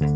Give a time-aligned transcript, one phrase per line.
[0.00, 0.08] 今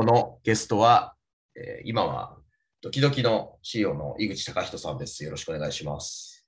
[0.00, 1.14] 日のゲストは、
[1.54, 2.36] えー今は
[2.82, 5.24] ドキドキの CEO の井口隆人さんです。
[5.24, 6.46] よろしくお願いします。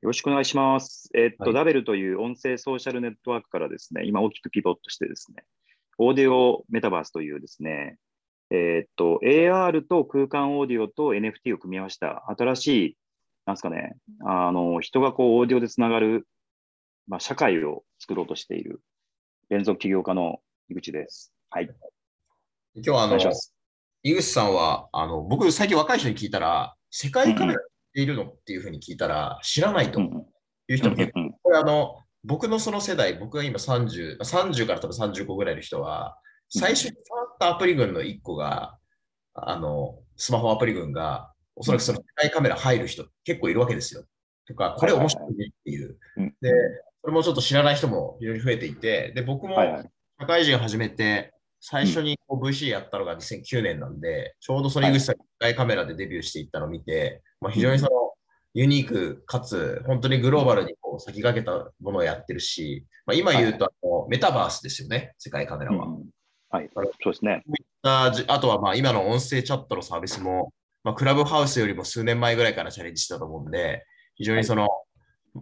[0.00, 1.10] よろしくお願いします。
[1.14, 5.44] えーっと、はいダベルという音声ソーシャルネットワークからですね、今大きくピボットしてですね、
[5.98, 7.98] オーディオメタバースというですね、
[8.50, 12.96] えーっと、AR と空間オーディオと NFT を組み合わせた新しい、
[13.44, 16.26] なんですかね、あの、人がこう、オーディオでつながる、
[17.06, 18.80] まあ、社会を作ろうとしている
[19.50, 20.38] 連続起業家の
[20.68, 21.32] 井口です。
[21.50, 21.68] はい。
[22.74, 23.18] 今日はあの。
[24.02, 27.64] 井口さんはあの僕、最近若い人に聞いたら、世界カメラっ
[27.94, 30.26] ているのっていうふうに聞いたら、知らないとうん
[30.68, 36.16] いう人も結構、うんうんこれあの僕のその世代、僕が今30、30から多分35ぐらいの人は、
[36.48, 38.78] 最初に触ったアプリ群の1個が、
[39.34, 44.04] あのスマホアプリ群が、おそらくその世界カメラ入る人結構いるわけですよ。
[44.46, 45.98] とか、これ面白いねっていう。
[46.16, 46.50] うんで、
[47.04, 49.90] それもちょっと知らない人も非常に増えていて、で、僕もはいはい。
[50.18, 57.90] 社会人始めて、最初にこう VC やったのが2009年なんで、ちょうどそれ井口さんが世界カメラでデビューしていったのを見て、まあ、非常にその
[58.54, 65.86] ユニークかつ、本当にグローバルにこう先駆けたものをやってるし、まあ、今言うとあのメタバースですよね、世界カメラは。
[65.86, 66.04] うん
[66.54, 66.70] はい。
[66.72, 67.42] そうですね。
[67.82, 70.52] あとはまあ今の音声チャットのサービスも、
[70.84, 74.68] まあ、クラブハウスよりも数年前ぐらいからチャレンジしたと思うんで、非常にその、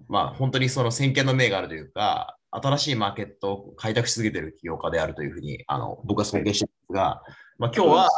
[0.09, 7.23] まあ本当にその先見の明があるというか、新しいマーケットを開拓し続けている起業家であるというふうにあの僕は尊敬してるんですが、
[7.59, 8.09] まあ、今日は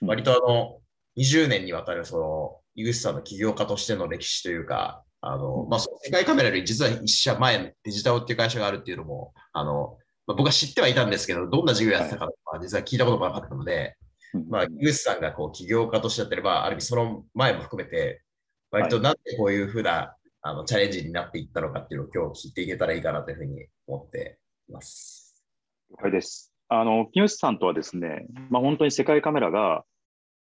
[0.00, 0.08] うん。
[0.08, 0.80] 割とあの
[1.16, 13.96] 20年にわたるその井口さんの起業家としての歴史というか、あのまあ、その世界カメラより実は一社前のデジタルっていう会社があるっていうのも、あのまあ、僕は知ってはいたんですけど、どんな事業やってたかとか、実は聞いたこともなかったので、
[14.34, 14.48] うん。
[14.48, 18.22] まあ、井口さんがこう起業家としてやってれば、ある意味その前も含めて、
[18.70, 25.42] 割となんでこういうふうな、あのチャレンジになっていったのかっていうのを今日聞いていけたらいいかなというふうに思っています。
[25.90, 26.52] 了解です。
[26.68, 29.84] あの、木下さんとはですね、まあ、本当に世界カメラが、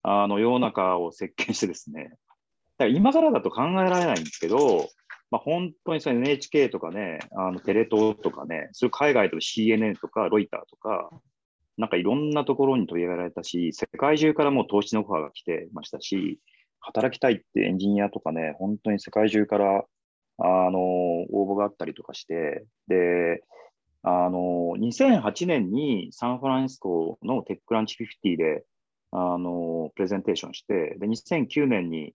[0.03, 2.11] あの、世の中を席巻してですね、
[2.77, 4.87] だから今からだと考えられないんですけど、
[5.31, 11.09] まあ、本当にその NHK とかね、あのテレ東とかね、それ海外と CNN とかロイターとか、
[11.79, 16.39] なんかいろんなところに取り上げられたし、世界中からもう投資のオファーが来てましたし、
[16.81, 19.85] 働きたいってエンジニアとかね、本当に世界中から
[20.39, 23.43] あの応募があったりとかして、で、
[24.03, 28.65] あの、2008年にサンフランシスコのテックランチ50で、
[29.11, 32.15] あの、プレゼンテーションして、で、2009年に、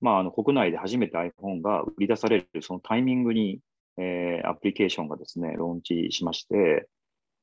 [0.00, 3.60] まあ、あの、国内で初めて iPhone が売り出される、そのタイミングに、
[3.96, 6.88] えーアプリケーションがですね、ローンチしまして、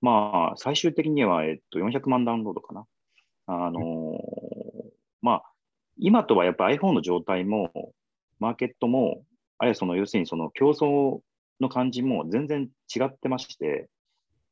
[0.01, 2.85] まあ、最終的には、えっと、400万ダウンロードかな。
[3.47, 4.19] あの
[5.21, 5.43] まあ、
[5.99, 7.93] 今とはやっぱ iPhone の状態も、
[8.39, 9.23] マーケットも、
[9.57, 11.19] あるいはその、要するにその競争
[11.59, 13.89] の感じも全然違ってまして、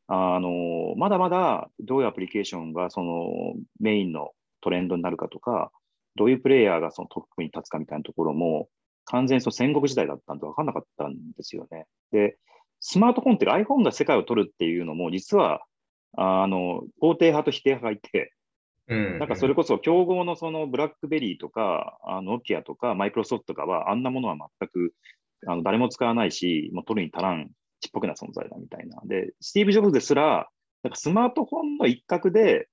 [0.07, 5.71] あの、まだまだどういうアプリケーションがそのメインのトレンドになるかとか、
[6.15, 8.69] どういうプレイヤーがそのトップに立つかみたいなところも、
[9.05, 11.85] 完全にその戦国時代だったんで分かんなかったんですよね。
[12.11, 12.37] で、
[12.79, 15.61] スマートフォンっていうか iPhone が世界を取るっていうのも、実は、
[16.17, 18.33] あの、肯定派と否定派がいて、
[18.87, 24.93] なんかそれこそ競合のそのブラックベリーとか、あのノキアとかマイクロソフトとかは、あんなものは全く
[25.47, 27.49] あの誰も使わないし、もう取るに足らん
[27.81, 29.01] ちっぽけな存在だみたいな。
[29.05, 30.49] で、スティーブ・ジョブズですら、
[30.83, 32.67] なんかスマートフォンの一角で、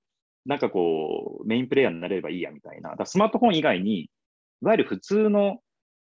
[0.45, 2.95] なんかこう、メインプレイヤーになれればいいやみたいな。
[2.95, 4.09] だスマートフォン以外に、い
[4.61, 5.59] わゆる普通の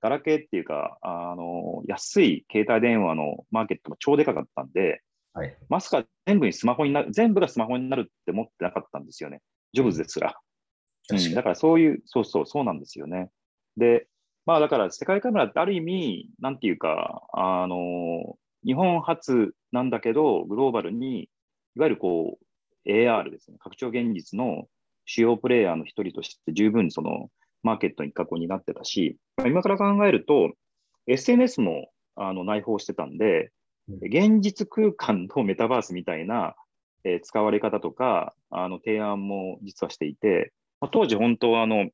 [0.02, 5.02] ガラケーっていうか、あの、安い携帯電話のマーケットも超でかかったんで、
[5.34, 5.58] はい。
[5.70, 9.42] まさか全部にスマホになる、全部がスマホになるって思ってなかったんですよね。
[9.75, 10.40] ジョブズですら。
[11.12, 13.30] うん、だからそういう、そうそう、そうなんですよね。
[13.78, 14.08] で、
[14.46, 21.24] まあだから世界カメラってある意味、なんていうか、あの、日本初なんだけど、グローバルに、
[21.75, 24.68] いわゆるこう、AR ですね、拡張現実の
[25.06, 27.30] 主要プレイヤーの一人として十分その
[27.63, 30.53] マーケットに一角になってたし、まあ今から考えると、
[31.07, 33.52] SNS もあの内包してたんで、
[33.88, 36.56] 現実空間のメタバースみたいな、
[37.06, 41.90] えー使われ方とか、あの提案も実はしていて、まあ、当時本当はあの、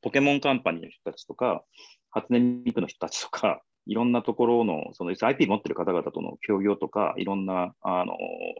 [0.00, 1.64] ポケモンカンパニーの人たちとか、
[2.10, 8.16] 初音ミクの人たちとか、 いろんなところの、その IP 持ってる方々との協業とか、いろんなあの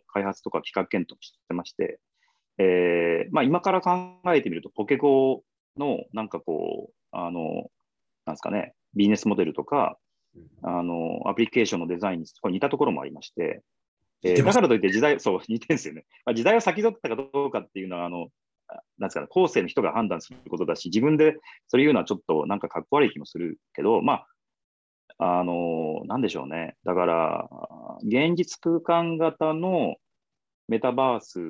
[0.08, 1.98] 開発とか企画検討してまして、
[2.58, 5.42] えーまあ、今から考えてみると、ポケゴ
[5.78, 7.70] のなんかこう、あの、
[8.26, 9.98] なんですかね、ビジネスモデルとか、
[10.62, 13.62] あの、アプリケーションのデザインに似たところもありまして、
[14.24, 16.04] えーだからといって時代、そう、似てるんですよね。
[16.24, 18.28] まあ、時代を先取ったかどうかっていうのは、あの、
[18.68, 21.36] あなんですかね、後世の人が判断することだし、自分で
[21.68, 24.24] それ言うのはちょっとなんかかっこ悪い気もするけど、ま
[25.18, 26.76] あ、あの、なんでしょうね。
[26.84, 27.48] だから、
[28.02, 29.96] 現実空間型の
[30.68, 31.42] メタバースっ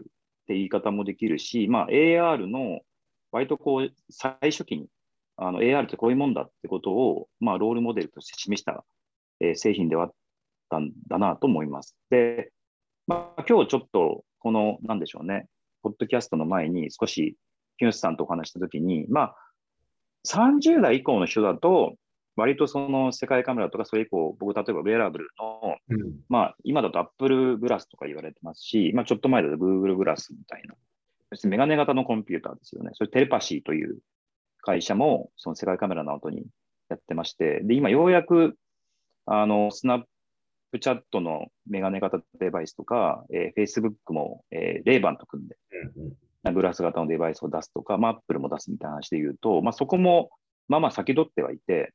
[0.47, 2.81] て言い方もできるし、まあ、AR の
[3.31, 4.89] 割とこう、最初期に、
[5.37, 8.85] あの AR ってこういうもんだってことを、まあ、ロールモデルとして示した、
[9.41, 10.13] えー製品ではあっ
[10.71, 11.97] たんだなと思います。
[12.11, 12.53] で、
[13.07, 15.49] まあ、今日ちょっと、この、なんでしょうね、
[15.83, 17.37] ポッドキャストの前に少し、
[17.79, 19.37] 木下さんとお話したときに、まあ、
[20.27, 21.97] 30代以降の人だと、
[22.37, 26.21] 割とその世界カメラとか、それ以降、僕、例えばウェアラブルの、うん。
[26.29, 30.75] まあ、今だと Apple グラスとか言われてますし、まあ、ちょっと前だと Google グラスみたいな、
[31.31, 32.91] 別にメガネ型のコンピューターですよね。
[32.95, 33.99] それテレパシーという
[34.63, 36.47] 会社も、その世界カメラの後に
[36.89, 38.57] やってまして、で、今ようやく、
[39.27, 40.03] あの、スナッ
[40.75, 45.57] プチャットのメガネ型デバイスとか、えー Facebook も、えーレーバンと組んで、
[45.95, 46.09] うん
[46.47, 46.55] うん。
[46.55, 50.31] グラス型のデバイスを出すとか、まあ、Apple も出すみたいな話で言うと、まあ、そこも、
[50.67, 51.95] まあまあ先取ってはいて、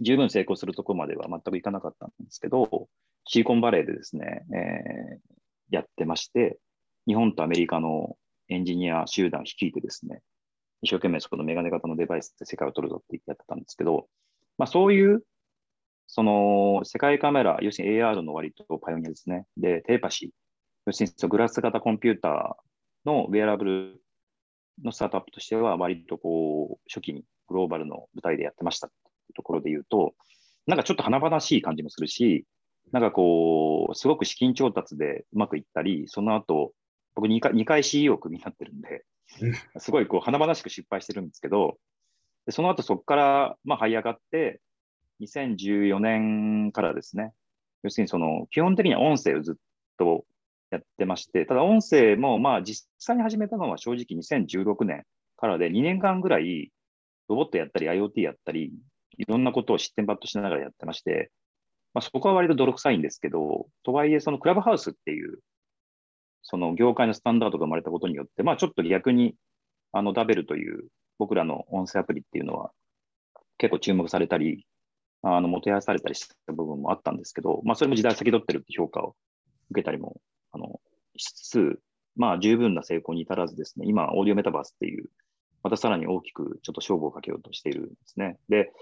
[0.00, 2.88] 十分成功するところまでは全くいかなかったんですけど、
[3.26, 5.34] シリコンバレーでですね、えー
[5.68, 6.56] やってまして、
[7.06, 8.16] 日本とアメリカの
[8.48, 10.22] エンジニア集団を率いてですね、
[10.80, 14.06] 一生懸命そこのメガネ型のデバイスで世界を取るぞって言ってやってたんですけど、
[14.56, 15.22] まあそういう、
[16.06, 19.46] その世界カメラ、要するに AR の割とパイオニアですね。
[19.56, 20.30] で、テレパシー、
[20.86, 24.02] 要するにそのグラス型コンピューターのウェアラブル
[24.82, 28.90] のスタートアップとしては、割とこう、初期にグローバルの舞台でやってました。
[29.34, 30.14] ところで言うと、
[30.66, 32.46] なんかちょっと華々しい感じもするし、
[32.92, 36.72] なんかこう、すごく資金調達でうまくいったり、その後、
[37.14, 39.04] 僕2回 ,2 回 CEO 組になってるんで、
[39.78, 41.78] すごいこう華々しく失敗してるんですけど、
[42.46, 44.60] でその後そこからまあ這い上がって、
[45.20, 47.32] 2014年からですね、
[47.82, 49.54] 要するにその基本的には音声をずっ
[49.98, 50.24] と
[50.70, 55.04] やってまして、ただ音声もまあ実際に始めたのは正直2016年
[55.36, 56.72] からで2年間ぐらい
[57.28, 58.72] ロボットやったり IoT やったり、
[59.16, 61.30] いろんなことを失点抜刀しながらやってまして、
[61.94, 65.38] まあ、そこは割と泥臭いんですけど、とはいえそのクラブハウスっていう、
[66.42, 69.34] その業界のスタンダードが生まれたことによって、まあちょっと逆に
[69.92, 70.88] あのダベルという
[71.18, 72.72] 僕らの音声アプリっていうのは
[73.58, 74.66] 結構注目されたり、
[75.24, 79.16] あの、もてはやされたりした部分もあったんですけど、まあそれも時代先取ってるって評価を
[79.70, 80.20] 受けたりも、
[80.52, 80.80] あの、
[81.16, 81.80] しつつ、
[82.16, 85.08] まあ十分な成功に至らずですね、今、オーディオメタバースっていう、
[85.62, 88.38] またさらに大きくちょっと勝負をかけようとしているんですね。
[88.48, 88.72] で、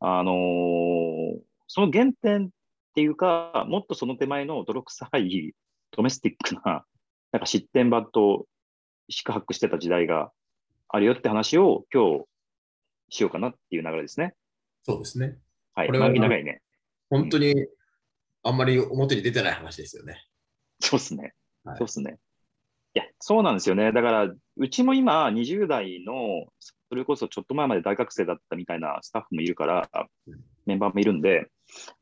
[0.00, 1.40] あのー
[1.74, 2.48] その原点っ
[2.94, 5.54] ていうか、もっとその手前の泥臭い
[5.96, 6.84] ドメスティックな、
[7.32, 8.46] なんか失点バット
[9.08, 10.32] 四苦八苦してた時代が
[10.88, 12.24] あるよって話を今日
[13.08, 14.34] しようかなっていう流れですね。
[14.82, 15.38] そうですね。
[15.74, 15.86] はい。
[15.86, 16.60] これは長いね。
[17.10, 17.66] 本当に
[18.42, 20.24] あんまり表に出てない話ですよね。
[20.80, 21.34] そうですね。
[21.64, 22.18] はいそうですね。
[22.94, 23.92] いや、そうなんですよね。
[23.92, 26.46] だから、うちも今、20代の、
[26.90, 29.88] それこそちょっと前まで大学生だったみたいなスタッフもいるから
[30.26, 31.46] うん、メンバーもいるんで、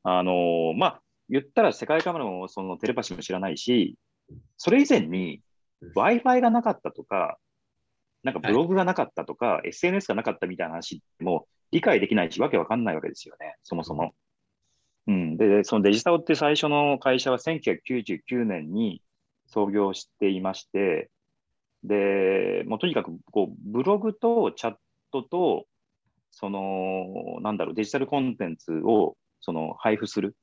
[0.02, 3.96] あのーまあ、言ったら世界カメラもそのテレパシーも知らないし、
[4.56, 5.43] それ以前に
[5.81, 7.38] うん Wi-Fi がなかったとか、
[8.25, 14.14] なんかブログがなかったとか、SNS がなかったみたいな話も理解できないし、わけわかんないわけですよね、そもそも。
[15.06, 19.02] うん、で、そのデジタルって最初の会社は1999年に
[19.46, 21.11] 創業していまして、
[21.82, 24.75] で、もうとにかくこうブログとチャッ
[25.12, 25.67] トと、
[26.31, 30.37] その、なんだろう、デジタルコンテンツをその配布する、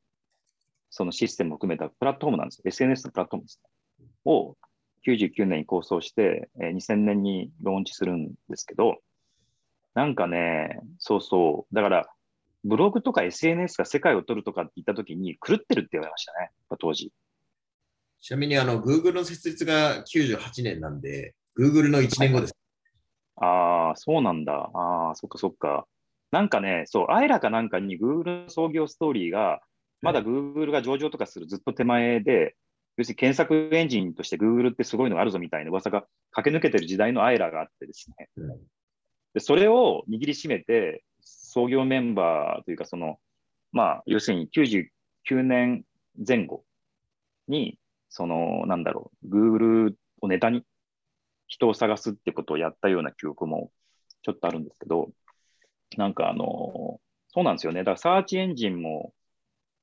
[0.89, 2.63] そのシステムを含めたプラットフォームなんですよ。
[2.65, 4.07] SNS のプラットフォームですね。
[4.25, 4.57] を
[5.05, 8.97] 99年に構想して、えー2000年にローンチするんですけど、
[9.97, 12.07] なんかね、そうそう、だから、
[12.63, 17.11] ブログとか SNS が世界を取るとかって言ったときに、狂ってるって言われましたね、当時。
[18.21, 22.53] ちなみにあの Google の設立が98年なんで、Google の1年後です。
[23.37, 24.69] ああ、そうなんだ。
[24.71, 25.87] ああ、そっかそっか。
[26.29, 29.61] なんかね、そう、あいらかなんかに Google の創業ストーリーが、
[30.03, 32.55] まだ Google が上場とかするずっと手前で、
[32.97, 38.29] 要するに検索エンジンとして Google ってすごいのがあるぞみたいな噂が駆け抜けてる時代のアイラがあってですね。
[38.37, 38.59] うん
[39.37, 43.19] で、それを握りしめて、創業メンバーというか、その、
[43.71, 44.89] まあ、要するに99
[45.43, 45.83] 年
[46.27, 46.63] 前後
[47.47, 47.77] に、
[48.09, 50.63] その、なんだろう、Google をネタに
[51.45, 53.69] 人を探すってことをやったような記憶も
[54.23, 55.11] ちょっとあるんですけど、
[55.97, 57.81] なんかあの、そうなんですよね。
[57.81, 59.13] だからサーチエンジンも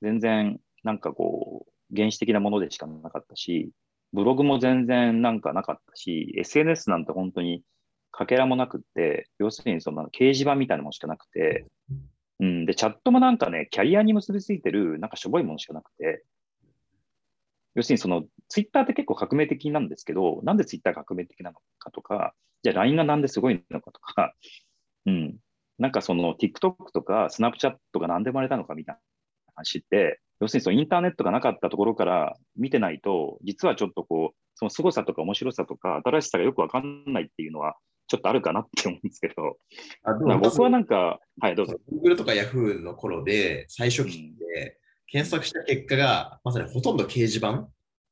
[0.02, 3.70] 全然なんかこう、原始的なものでしかなかったし、
[4.12, 7.62] ブログも全然なんかなかったし、SNS なんて本当に
[8.16, 11.66] かけらもなくって、要するにその掲示板みたいなものしかなくて、
[12.40, 16.24] うん、で、チャットもなんかね、キャリアに結びついてる、なんかしょぼいものしかなくて、
[17.74, 24.34] 要するにその、ツイッターって結構革命的なんですけど、なんでツイッターが革命的なのかとか、じゃあ LINE がなんですごいのかとか、
[25.06, 25.36] うん、
[25.78, 28.96] なんかその TikTok とか Snapchat がなんで生まれたのかみたい
[29.54, 39.56] 話って、要するにそのインターネットがなかったところから見てないと、実はちょっとこう、その凄さとか面白さとか新しさがよくわかんないっていうのは、ちょっとあるかなって思うんですけど、
[40.02, 41.76] あでまあ僕はななんか、はい、どうぞ。
[41.92, 47.68] Google とか Yahoo の頃で最初期って検索した結果がまさにほとんど掲示板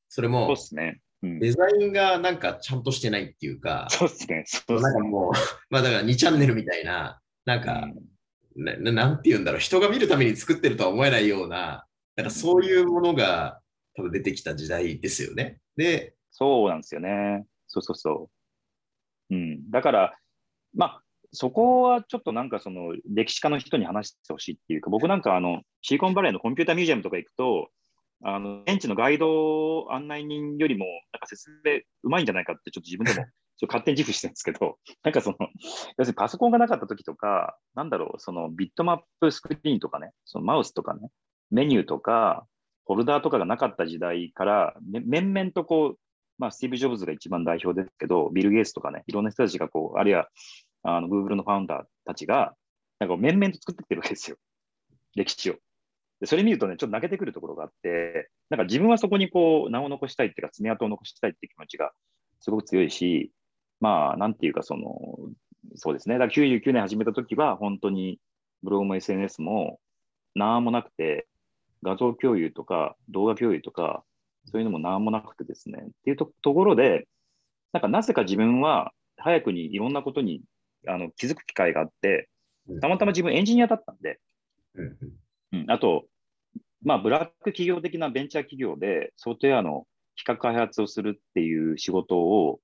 [0.08, 1.00] それそうもですね。
[1.22, 4.44] うん、デザインがなんかちゃんとしてないっていうか、そうですね。
[4.46, 4.92] そうですね。
[4.92, 5.32] なんかもう、
[5.70, 7.88] まあだから2チャンネルみたいな、なんか、
[8.56, 13.60] なななんて言うんだろう、人が見るために作ってるとは思えないような、なんかそういうものが
[13.94, 15.60] 多分出てきた時代ですよね。
[15.76, 17.46] で、そうなんですよね。
[17.68, 18.41] そうそうそう。
[19.32, 19.70] うん。
[19.70, 20.14] だから、
[20.74, 27.70] まあ、そこはちょっとなんかその歴史家の人に話してほしいっていうか、僕なんかあのシリコンバレーのコンピューターミュージアムとか行くと、
[28.24, 33.26] あの現地のガイド案内人よりもなんか説明うまいんじゃないかってちょっと自分でも
[33.58, 41.10] ちょ勝手に自負してるんですけど、なんかその、要するにパソコンがなかった時とか、なんだろう、そのビットマップスクリーンとかね、そのマウスとかね、
[41.50, 42.46] メニューとか、
[42.86, 45.98] フォルダーとかがなかった時代から、め面々とこう、
[46.38, 50.28] まあ、スティーブ・ジョブズが一番代表ですけど、ビル・ゲイツとかね、いろんな人たちがこう、あるいは
[50.82, 52.54] あの Google のファウンダーたちが、
[52.98, 54.36] なんか面々と作ってきてるわけですよ、
[55.14, 55.56] 歴史を。
[56.20, 61.92] でそれ見るとね、ちょっと泣けてくるところがあって、なんか自分はそこにこう、名を残したいっていうか、爪痕を残したいっていう気持ちが
[62.40, 63.32] すごく強いし、
[63.80, 65.18] まあ、なんていうか、その、
[65.74, 68.20] そうですね、だから99年始めた時は、本当に
[68.62, 69.80] ブログも SNS も
[70.34, 71.26] なんもなくて、
[71.82, 74.04] 画像共有とか動画共有とか、
[74.44, 77.06] そういうのもなんもなくてですね、っていうとところで、
[77.72, 80.42] なんかなぜか自分は早くにいろんなことに
[80.86, 82.28] あの気づく機会があって、
[82.80, 84.20] たまたま自分エンジニアだったんで、
[84.74, 85.60] うんうん。
[85.62, 86.04] うん、あと、
[86.84, 92.60] まあ、ブラック企業的なベンチャー企業でソフトウェアの企画開発をするっていう仕事を、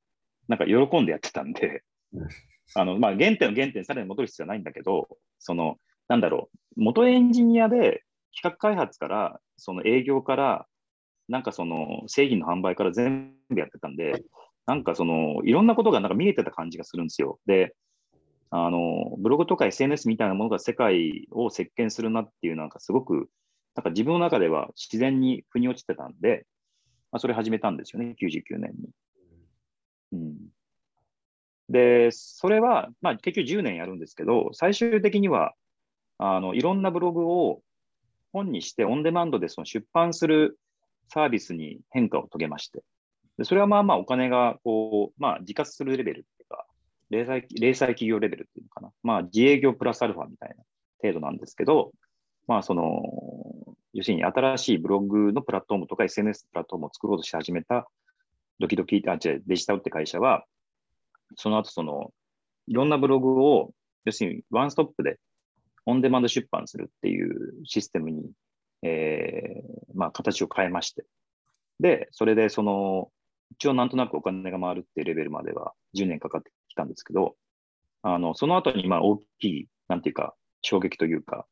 [0.48, 1.82] なんか喜んでやってたんで。
[2.12, 2.28] うん、
[2.74, 5.08] あの、まあ、原点の原点、さらに戻る必要はないんだけど、
[5.38, 5.76] その、
[6.08, 8.04] なんだろう、元エンジニアで
[8.34, 10.66] 企画開発から、その営業から、
[11.28, 14.24] なんかその製品の販売から全部やってたんで、
[14.66, 17.38] なんかそのいろんなことがなんか見えてた感じがするんですよ。
[17.46, 17.74] で、
[18.50, 23.28] あのブログとか SNS みたいなものが世界を席巻するなっていうなんかすごく
[23.74, 26.46] なんか自分の中では自然に腑に落ちてたんで、
[27.12, 28.90] まあ、それ始めたんですよね、99年に。
[30.12, 30.36] うん、
[31.68, 35.54] で、それは、まあ、結局10年やるんですけど、最終的には
[36.18, 37.62] あのいろんなブログを
[38.32, 40.58] 本にしてオンデマンドでその出版する
[41.08, 42.82] サービスに変化を遂げまして、
[43.38, 46.66] でそれはまあまあお金がこう、まあ、自活するレベルっていうか、
[47.10, 50.64] 零細零細企業レベルっていうのかな、まあ、自営業プラスアルファみたいな
[51.00, 51.92] 程度なんですけど、
[52.46, 53.02] まあ、その、
[53.92, 57.88] 要するに新しいブログのプラットフォームとか SNS のプラットフォームを作ろうとして始めた
[58.58, 60.44] ドキドキ、あ、違う、デジタルって会社は、
[61.36, 62.10] その後その、
[62.66, 63.70] いろんなブログを、
[64.04, 65.18] 要するにワンストップで
[65.86, 68.30] オンデマンド出版するっていうシステムに、
[68.82, 71.04] えー、まあ、形を変えまして。
[71.80, 73.10] で、それでその、
[73.52, 77.36] 一応なんとなくお金が回るっていうレベルまでは10年かかってきたんですけど、
[78.02, 81.46] あの、その後にまあ大きい、なんていうか、衝撃というか、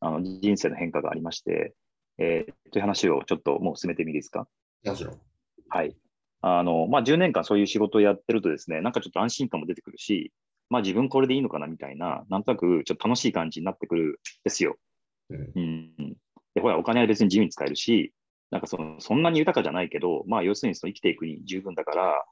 [0.00, 1.74] あの人生の変化がありまして、
[2.18, 4.46] えー、という話をちょっともう進めてみいいですか？
[4.84, 5.20] もちろん。
[5.68, 5.96] はい。
[6.42, 10.32] あの、まあ、10年間そういう仕事をやってるとですね、なんかちょっと安心感も出てくるし、
[10.68, 14.14] まあ自分これでいいのかなみたいな、なんとなくちょっと楽しい感じになってくるん
[14.44, 14.76] ですよ。
[15.30, 16.16] うんうん。
[16.56, 18.14] で、ほら、お金は別に自由に使えるし、
[18.50, 22.24] なんかその、そんなに豊かじゃないけど、まあ要するにその生きていくに十分だから、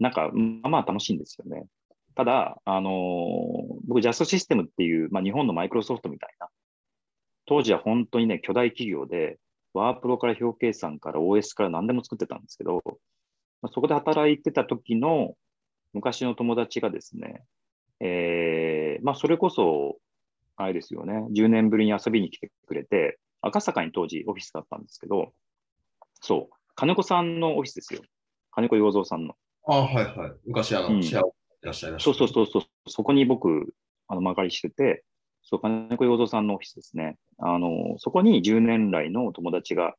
[0.00, 1.66] なんか、まあまあ楽しいんですよね。
[2.14, 2.92] ただ、あのー
[3.86, 6.48] 僕、ジャストシステムっていう、まあ日本のマイクロソフトみたいな、
[7.44, 9.38] 当時は本当にね、巨大企業で、
[9.74, 12.82] ワープロから表計算から OS から何でも作ってたんですけど、
[13.60, 15.34] まあ、そこで働いてた時の
[15.92, 17.42] 昔の友達がですね、
[18.00, 19.98] えー、まあそれこそ、
[20.56, 25.32] あれですよね、10年ぶりに遊びに来てくれて、赤坂に当時オフィスだったんですけど、
[26.20, 28.02] そう、金子さんのオフィスですよ。
[28.50, 29.34] 金子洋三さんの。
[29.68, 30.32] あはいはい。
[30.46, 33.74] 昔あの、うんシェアをやってらっしゃいました、そうそうそうそう、そこに僕、
[34.08, 35.04] あの、曲がりしてて、
[35.42, 37.16] そう、金子洋三さんのオフィスですね。
[37.38, 39.94] あの、そこに10年来の友達が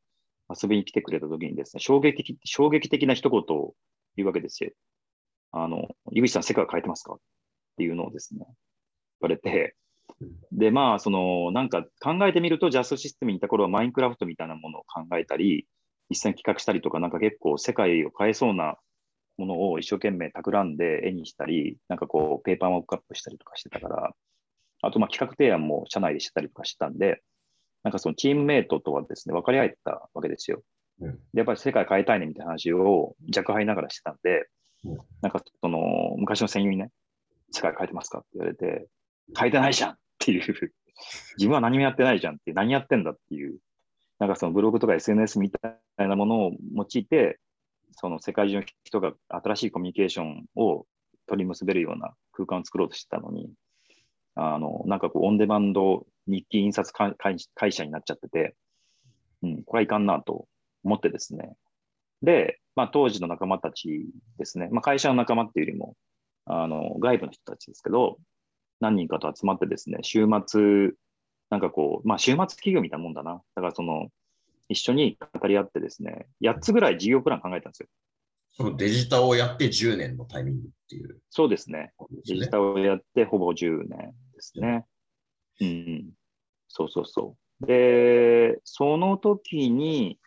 [0.50, 3.74] 遊びに来てくれた時にですね、衝撃的、衝撃的な一言を
[4.16, 4.70] 言うわけですよ。
[5.52, 7.14] あの、井口さん、世界を変えてますか？
[7.14, 7.18] っ
[7.76, 8.48] ていうのをですね、言
[9.22, 9.74] われて、
[10.52, 15.66] で、まあ、その、なんか考えてみると、ジャストシステムにいた頃はマインクラフトみたいなものを考えたり、
[16.10, 18.76] 実際に企画したりとか、なんか結構世界を変えそうな
[19.36, 24.14] ものを一生懸命企んで絵にしたり、なんかこう、ペーパーモックアップしたりとかしてたから、
[24.82, 27.22] あと、まあ、企画提案も社内でしてたりとかしてたんで、
[27.82, 30.62] なんかそのチームメイトとはですね、分かり合えたわけですよ。
[31.00, 34.48] うんでやっぱり世界変えたいねみたいな話を若輩ながらしてたんで、
[34.84, 35.78] うんなんかその
[36.16, 36.90] 昔の戦友にね、
[37.52, 38.88] 世界変えてますかって言われて、
[39.38, 40.00] 変えてないじゃんって
[40.32, 40.72] いう、
[41.36, 43.58] 自分は何もやってないじゃんって、何やってんだっていう。
[44.18, 47.38] なんかそのブログとか SNS みたいなものを用いて、
[47.92, 50.86] その世界中の人が新しいコミュニケーションを
[51.26, 53.50] 取り結べるような空間を作ろうとしてたのに、
[54.34, 58.54] あの、なんかこう、オンデマンド日記印刷会社になっちゃってて、
[59.42, 60.46] うん、これはいかんなと
[60.84, 61.56] 思ってですね。
[62.22, 64.06] で、まあ、当時の仲間たち
[64.38, 65.96] ですね、まあ、会社の仲間っていうよりも、
[66.46, 68.18] あの、外部の人たちですけど、
[68.80, 70.90] 何人かと集まってですね、週末、
[71.50, 73.42] なんかこう、まあ、週末企業みたいなもんだな。
[73.54, 74.08] だからその、
[74.68, 77.88] 一緒に語り合ってですね、8つぐらい事業プラン考えたんですよ。
[78.52, 81.20] そのデジタルをやって10年のタイミングっていう。
[81.30, 81.92] そうですね。
[82.26, 84.84] デジタルをやってほぼ10年ですね。
[85.60, 86.10] うん。
[86.68, 87.66] そうそうそう。
[87.66, 90.18] で、その時に、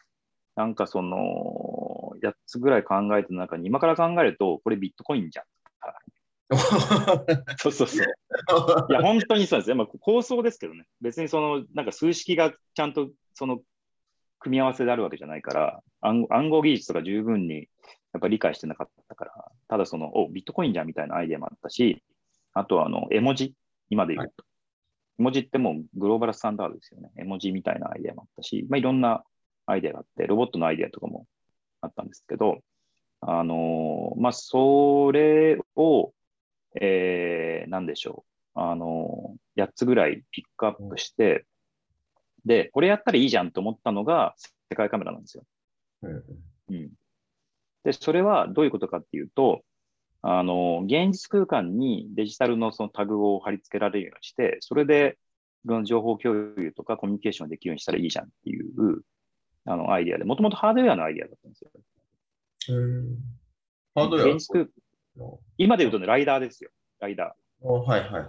[0.55, 5.46] なんかその、8つぐらい考えた中に、今から考えると、これビットコインじゃん。
[7.58, 8.08] そうそうそう。
[8.89, 9.74] いや、本当にそうです。
[9.74, 10.86] まあ、構想ですけどね。
[11.01, 13.62] 別にその、なんか数式がちゃんとその
[14.39, 17.67] 組み合わせであるわけじゃないから、暗暗号技術とか十分に
[18.13, 22.03] やっぱ理解してなかったから、ただその、お、ビットコインじゃんみたいなアイデアもあったし、
[22.53, 23.55] あとはあの、絵文字、
[23.89, 24.43] 今で言うと。
[24.43, 24.48] は
[25.20, 27.12] い、絵文字ってもうグローバルスタンダードですよね。
[27.17, 29.24] 絵文字みたいなアイデアもあったし、まあ、いろんな
[29.65, 31.25] アイデアがあって、ロボットのアイデアとかも
[31.81, 32.60] あったんですけど、
[33.22, 36.12] あのまあ、それを、
[36.79, 41.46] えー、なんでしょう、あの8つぐらいピックアップして、
[42.46, 44.36] で、これやったらいいじゃんと思ったのが
[44.70, 45.43] 世界カメラなんですよ。
[46.03, 46.24] うん、
[46.70, 46.89] うん、
[47.84, 49.63] で、それはどういうことかっていうと、
[50.24, 55.17] あの、現実空間にデジタルのそのタグを貼り付けられるようにして、それで、
[55.84, 59.03] 情報共有とかコミュニケーションできるようにしたらいいじゃんっていう
[59.65, 61.72] あのアイディアで、もともとハードウェアのアイディアだったんですよ。
[62.70, 63.17] うん
[63.93, 64.67] ハードウェア現実
[65.58, 66.72] 今で言うとね、ライダーですよ。
[67.00, 67.40] ライダー。
[67.62, 68.25] はいはいはい。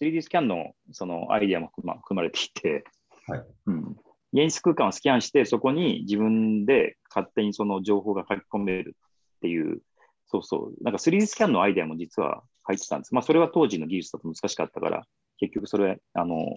[0.00, 2.84] 3D スキャンのそのアイディアも組ま組まれていて、
[3.26, 3.44] はい。
[3.66, 3.96] うん、
[4.32, 8.96] 現実空間をスキャンして、そこに自分で勝手にその情報が書き込める
[9.36, 9.80] っていう、
[10.26, 13.14] そうそう、なんか 3D スキャンのアイデアも実は入ってたんです。
[13.14, 15.04] まあ、それは当時の技術だと難しかったから、
[15.38, 16.54] 結局それ、あの、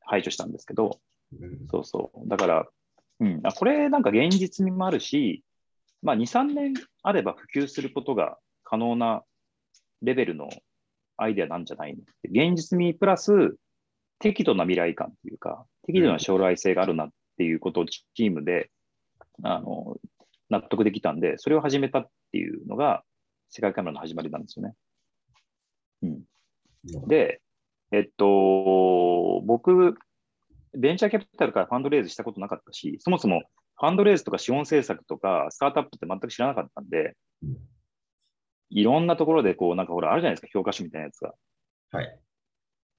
[0.00, 1.00] 排除したんですけど、
[1.40, 2.28] うん、そうそう。
[2.28, 2.66] だから、
[3.18, 5.42] うん、あこれなんか現実味もあるし、
[6.02, 9.22] まあ、2、3年あれば普及することが可能な
[10.02, 10.48] レベルの
[11.16, 13.56] アイデアなんじゃないの現実味プラス
[14.18, 18.70] 適度な未来感というか、適度な将来性があるなっていうことをチームで、
[19.42, 19.96] あの、
[20.48, 23.02] 納得できたんで、それを始めたっていうのが
[23.50, 24.74] 世界カメラの始まりなんですよね。
[26.02, 27.08] うん。
[27.08, 27.40] で、
[27.92, 29.96] えっと、僕、
[30.72, 33.42] ベンチャーキャピタルからファンドレイズしたことなかったし、そもそも
[33.78, 37.16] ファンドレイズとか資本政策とかスタートアップって全く知らなかったんで、
[38.70, 41.34] いろんなところでこう、なんかほら、あるじゃないですか、評価書みたいなやつが。
[41.92, 42.20] はい。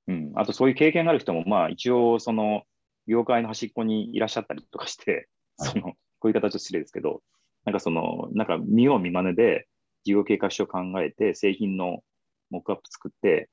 [0.08, 0.32] うん。
[0.36, 2.64] あとそういう経験がある人も、まあ一応、その、
[3.08, 7.22] 業界の端っこにいらっしゃったりとかして、はい、その、こういう形は失礼ですけど、
[7.66, 9.68] なんかその、なんか見よう見まねで、
[10.04, 12.02] 事業計画書を考えて、製品の
[12.50, 13.50] モックアップ作って、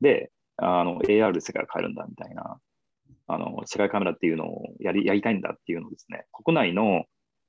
[0.00, 2.58] で、あの、AR で世界を変えるんだみたいな、
[3.26, 7.04] あの、世界カメラっていうのをやりやりたいんだっていうのをですね、国内の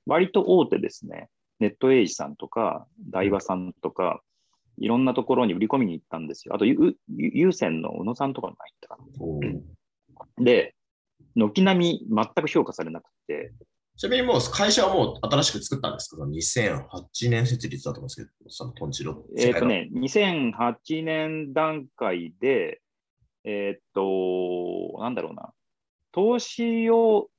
[0.06, 4.22] 割と大手ですね、ネットエイジさんとか、大和さんとか、
[4.78, 6.56] いろんなところに売り込みに行ったんですよ。
[6.56, 8.98] あと、優先の宇野さんとかにも入ったか
[10.38, 10.44] な。
[10.44, 10.76] で、
[11.36, 13.54] 軒並み全く評価されなくて。
[13.96, 19.24] ちなみにもう会社はもう新しく作ったんですか ?2008 年設立だと思うんですけど、そのトンチロ。
[19.38, 22.82] えっ、とね、2008年段階で、
[23.44, 25.54] えっ、と、なんだろうな、
[26.12, 27.30] 投資を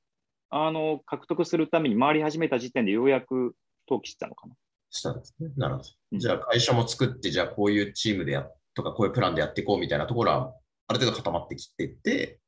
[0.49, 3.55] あの獲得するために回り始めた時点でようやく
[3.87, 4.55] 登記したのかな？
[4.89, 5.49] したんですね。
[5.57, 6.19] なるほど。
[6.19, 10.53] じゃあ会社も作って、じゃあこういうチームでやとか、こういうプランでやっていこうみたいなところは、
[10.87, 12.39] ある程度固まってきてて、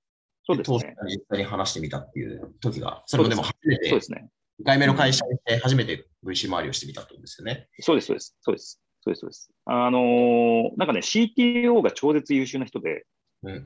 [0.45, 0.95] そうですね。
[1.05, 4.29] 実際に話してみたっていう時が、それもでも初めて、そうですね。
[4.61, 7.67] 2回目の会社で初めて VC 回りをしてみたってことですよね。
[7.79, 8.35] そうです、そうです。
[8.41, 8.81] そうです。
[9.01, 9.51] そうです、そうです。
[9.65, 13.05] あのー、なんかね、CTO が超絶優秀な人で、
[13.43, 13.63] うんうん、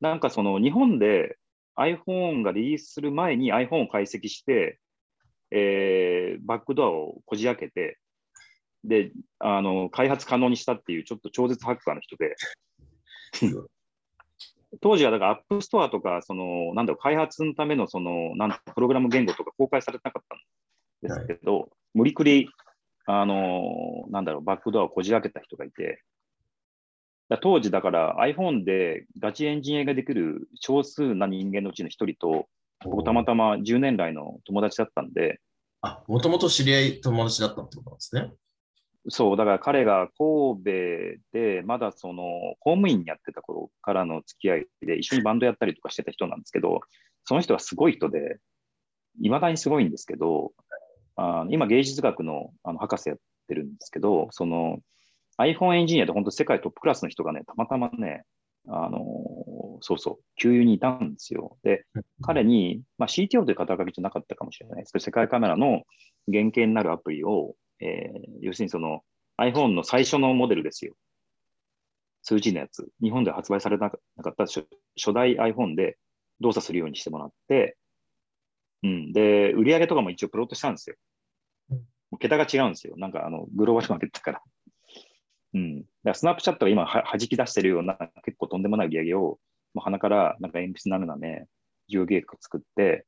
[0.00, 1.36] なんかその日本で
[1.76, 4.80] iPhone がリリースする前に iPhone を解析して、
[5.50, 7.98] えー、バックドアをこじ開けて、
[8.84, 12.36] で、あの、開発可能にしたっていう、ちょっと超絶ハッカーの人で、
[14.80, 20.38] 当時はだからアップストアとか、その、なんだろう、開発のための、その、なんプログラム言語とか公開されてなかったん
[21.02, 22.50] ですけど、はい、無理くり、
[23.06, 26.02] あの、なんだろう、バックドアをこじ開けた人がいて、
[27.42, 32.48] 当時だから iPhone でガチエンジニアができる少数な人間のうちの一人と、
[32.80, 35.40] たまたま10年来の友達だったんで。
[35.80, 38.32] あ、もともと知り合い友達だったってことなんですね。
[39.08, 40.70] そう、だから彼が神戸
[41.32, 42.22] で、まだその
[42.60, 46.80] 公務員やってた頃からの付き合いで、一緒にバンドやったりとかしてた人なんですけど、
[47.24, 48.38] その人はすごい人で、
[49.20, 50.52] いまだにすごいんですけど、
[51.16, 54.78] あ今芸術学のあの博士やってるんですけど、その
[55.40, 58.24] iPhone エンジニアで本当世界トップクラスの人がね、たまたまね、
[58.68, 59.00] あの
[59.80, 61.58] そうそう、給油にいたんですよ。
[61.62, 61.84] で、
[62.22, 65.82] 彼に、まあ、CTO という肩書きじゃなかったかもしれないですけど、世界カメラの
[66.30, 69.02] 原型になるアプリを、えー、要するにその
[69.38, 70.94] iPhone の最初のモデルですよ。
[72.28, 73.98] 2G のやつ、日本で発売されなか
[74.30, 74.66] った初
[75.14, 75.96] 代 iPhone で
[76.40, 77.76] 動作するようにしてもらって、
[78.82, 80.96] うん、で、売り上げとかも一応プロットしたんですよ。
[82.18, 82.94] 桁が違うんですよ。
[82.96, 84.42] なんかあのグローバルマーケットから。
[85.54, 85.80] うん。
[85.80, 89.38] だからスナップチャットが今は弾き出してるような結構とんでもない売り上げを、
[89.74, 91.46] もう鼻からなんか鉛筆なるなね、
[91.88, 93.06] 事業計画作って、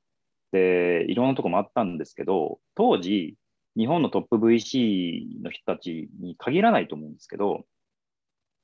[0.52, 3.36] で、いろんなとこもあったんですけど、当時、
[3.76, 7.64] 日本のトップ VC の人たちに限らないと思うんですけど、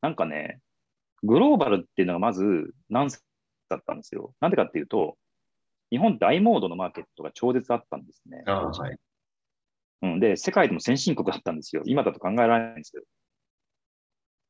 [0.00, 0.60] なんかね、
[1.22, 3.08] グローバルっていうのがまず何
[3.68, 4.34] だったんですよ。
[4.40, 5.16] なんでかっていうと、
[5.90, 8.42] 日本って i モードのマーケットが超絶あったんですね。
[8.44, 8.96] はい、
[10.02, 11.82] うん、で、世界でも先進国だったんですよ。
[11.86, 13.02] 今だと考えられないんですよ。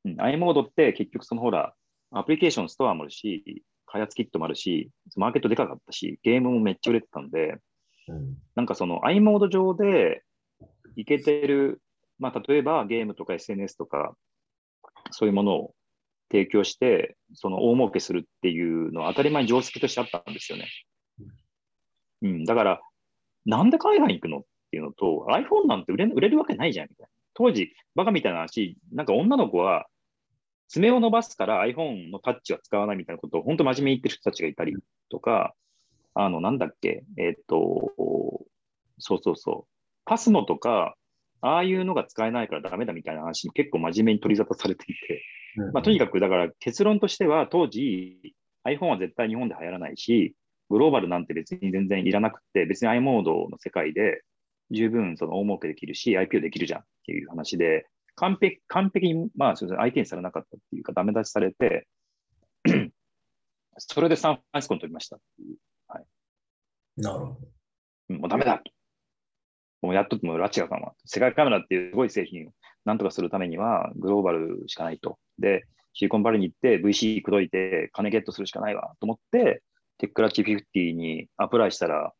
[0.06, 1.74] うん、i モードって結局そのほら、
[2.10, 7.56] アプリケーションストアもあるし、開発キットもあるし、マーケットでかかったし、ゲームもめっちゃ売れてたんで、
[8.08, 10.22] うん、なんかその i モード上で
[10.96, 11.80] いけてる、
[12.18, 14.14] まあ、例えばゲームとか SNS とか、
[15.10, 15.74] そういうものを
[16.30, 20.68] 提供して、その大儲けするっていうのは当たり前に常識としてあったんですよね。
[22.22, 22.80] うん、だから、
[23.44, 27.08] なんで海外に行くのっていうのと、iPhone なんて売れ売れるわけないじゃんみたいな。
[27.34, 29.86] 当時、バカみたいな話、なんか女の子は
[30.68, 34.76] 爪を伸ばすから iPhone のタッチは使わないみたいなことを本当真面目に言ってる人たちがいたり
[35.10, 35.54] とか、
[36.14, 37.92] あの、なんだっけ、えっ、ー、と、
[38.98, 39.70] そうそうそう、
[40.04, 40.96] パスモとか、
[41.42, 45.22] ああいうのが使えないからダメだみたいな話に結構真面目に取り沙汰されていて、
[45.72, 48.34] まあ、とにかくだから結論としては当時
[48.66, 50.34] iPhone は絶対日本で流行らないし、
[50.68, 54.22] グローバルなんて別に全然いらなくて、別に i モードの世界で
[54.70, 61.86] 十分その大儲けできるし、IPO できるじゃんっていう話で、完璧完璧に、まあ、相手にされなかったっていうか、ダメ出しされて、
[63.78, 65.56] それでサンフランシスコに取りましたっていう。
[65.88, 66.04] はい、
[66.96, 67.24] なるほ
[68.08, 68.16] ど。
[68.16, 68.62] もうダメだ
[69.82, 72.50] もうやっとっても拉致がかま世界カメラっていうすごい製品を
[72.84, 75.18] なんとかするためにはグローバルしかないと。
[75.38, 79.62] で、シリコンバレーに行って VC 口説いて金ゲットするしかないわと思って、
[79.98, 82.12] テックラッチ50にアプライしたら、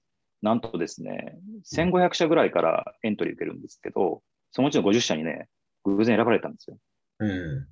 [0.43, 1.39] なんとですね、
[1.73, 5.49] 1500社ぐらいからエントリー受けるんですけど、そのうちの50社にね、
[5.95, 6.79] 偶然選ばれたんですよ。
[7.21, 7.67] うん。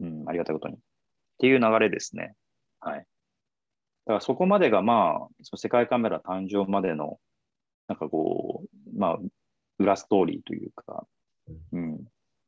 [0.00, 0.74] うん、ありがたいことに。
[0.74, 0.78] っ
[1.38, 2.34] ていう流れですね。
[2.80, 2.98] はい。
[2.98, 3.04] だ
[4.06, 7.18] からそこまでがまあ、その世界カメラ誕生までの、
[7.88, 9.18] なんかこう、まあ、
[9.78, 11.06] 裏ストーリーというか、
[11.72, 12.04] うん、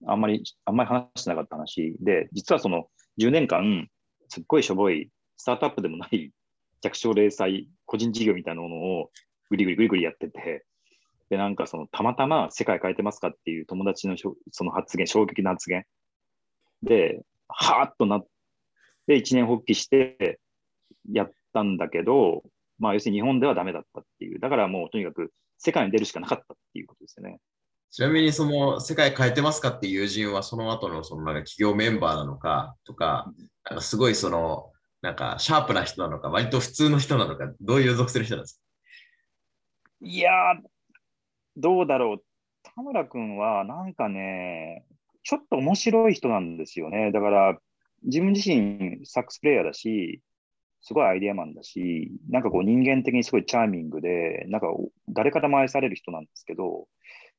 [0.07, 2.87] あんまり、あんまり話してなかった話で、実はその
[3.21, 3.89] 10年間、
[4.29, 6.31] すっごいしょぼい、スタートアップでもない
[6.83, 9.11] 弱小零細個人事業みたいなものを
[9.51, 10.65] ぐりぐりぐりぐりやってて、
[11.29, 14.17] で、なんかそのたまたま世界変えてますかっていう友達の
[14.53, 15.85] その発言、衝撃な発言。
[16.83, 18.27] で、はーっとなっ
[19.07, 20.39] て、一年発起して
[21.11, 22.43] やったんだけど、
[22.79, 27.41] まあ要するに日本ではダメだったっていう、だからもうとにかく世界に出るしかなかったっていうことですよね。
[27.91, 33.33] ちなみにその世界変えてますかっていう友人はその後のそのなんか企業メンバーなのかとか、
[33.71, 34.71] なんかすごいその
[35.03, 38.61] なんかシャープな人なのか、割と普通の人なのか、どういう属する人なんですか？
[40.03, 40.31] いや
[41.57, 42.23] どうだろう。
[42.63, 44.85] 田村君はなんかね、
[45.23, 47.11] ちょっと面白い人なんですよね。
[47.13, 47.59] だから
[48.05, 50.21] 自分自身サックスプレイヤーだし、
[50.83, 54.69] すごいアイデアマンだし、なんかこう人間的にすごいチャーミングで、なんか
[55.09, 56.87] 誰からも愛される人なんですけど、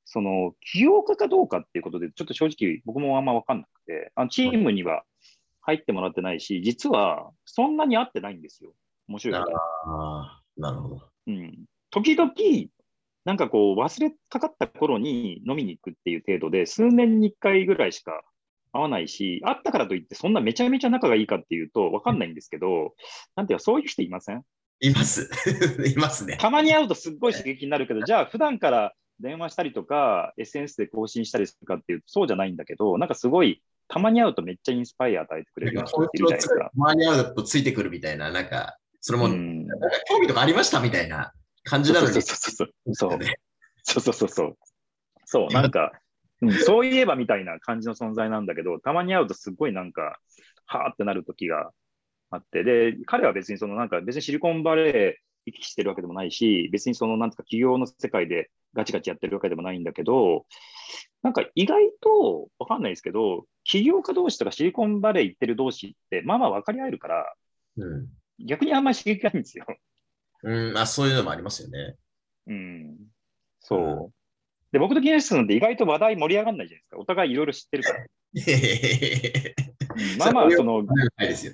[0.04, 5.04] その起業家かどうかっていうことで、ちょっと正直僕もあんま分かんなくて、あのチームには
[5.62, 8.74] 入ってもらってないし、実はそんなに会ってないんですよ。
[9.08, 9.46] 面白いあ
[9.86, 11.10] あ、なるほど。
[11.28, 11.66] うん。
[11.90, 12.34] 時々、
[13.28, 18.24] なんかこう忘れかかった頃に飲みに行くっていう程度で、数年に1回ぐらいしか
[18.72, 22.94] 会わないし、会ったからといって、そんなめちゃめちゃ仲がいいかっていうと分かんないんですけど、
[23.36, 24.44] なんていうか、そういう人いません？
[24.80, 25.30] います。
[25.94, 26.38] いますね。
[26.40, 36.56] たまに会うとすっごい刺激になるけど、じゃあ普段から電話したりとか、SNS で更新したりするかっていうと、そうじゃないんだけど、なんかすごいたまに会うとめっちゃインスパイア与えてくれるような人いるじゃないですか。
[36.56, 39.76] たまに会うとついてくるみたいな、なんか、それも、なんか
[40.08, 40.80] 興味とかありました？
[40.80, 41.34] みたいな
[41.68, 42.14] 感じなのに。
[42.14, 43.20] そうそうそうそう。
[43.84, 44.58] そうそうそうそう。
[45.26, 45.92] そう、なんか、
[46.42, 50.20] うん、そういえばみたいな感じの存在なんだけど、たまに会うとすっごいなんか、
[50.66, 51.72] はーってなる時が
[52.30, 55.14] あって、で、彼は別にそのなんか別にシリコンバレー
[55.46, 60.46] 行き来してるわけでもないし、別にそのなんとか企業の世界でガチガチやってるわけでもないんだけど、
[61.24, 67.34] なんか意外とわかんないですけど、起業家同士とかシリコンバレー行ってる同士って、まあまあ分かり合えるから、
[67.78, 68.08] うん、
[68.46, 69.66] 逆にあんまり刺激がないんですよ。
[70.48, 71.96] うん、あそういうのもありますよね。
[72.48, 72.96] うん。
[73.60, 74.14] そう。
[74.72, 76.98] で、僕と木下さんって意外と話題盛り上がらないじゃないですか。
[77.00, 78.06] お互いいろいろ知ってるから。
[80.18, 80.94] まあまあ、その、な
[81.26, 81.54] いですよ。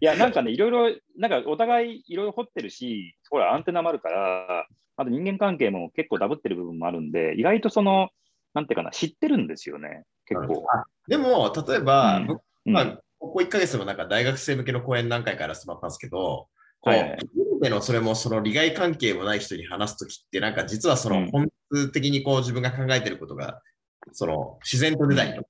[0.00, 8.10] いや、なんかね、いろいろ、なんかお互いいろいろ掘ってるし、ほら、アンテナもあるから、あと人間関係も結構ダブってる部分もあるんで、意外とその、
[8.52, 10.66] なんていうかな、知ってるんですよね、結構。
[10.70, 16.48] あでも、例えば、うんまあ、ここ1ヶ月もなんか大学生向けの講演何回かやらせてもらったんですけど、
[16.84, 17.18] はい
[17.62, 23.62] でのそれもその利害関係もない人に話すときって、なんか実はそうんの本質的にこう自分が考えてることが、
[24.10, 25.48] その自然と出たりとか、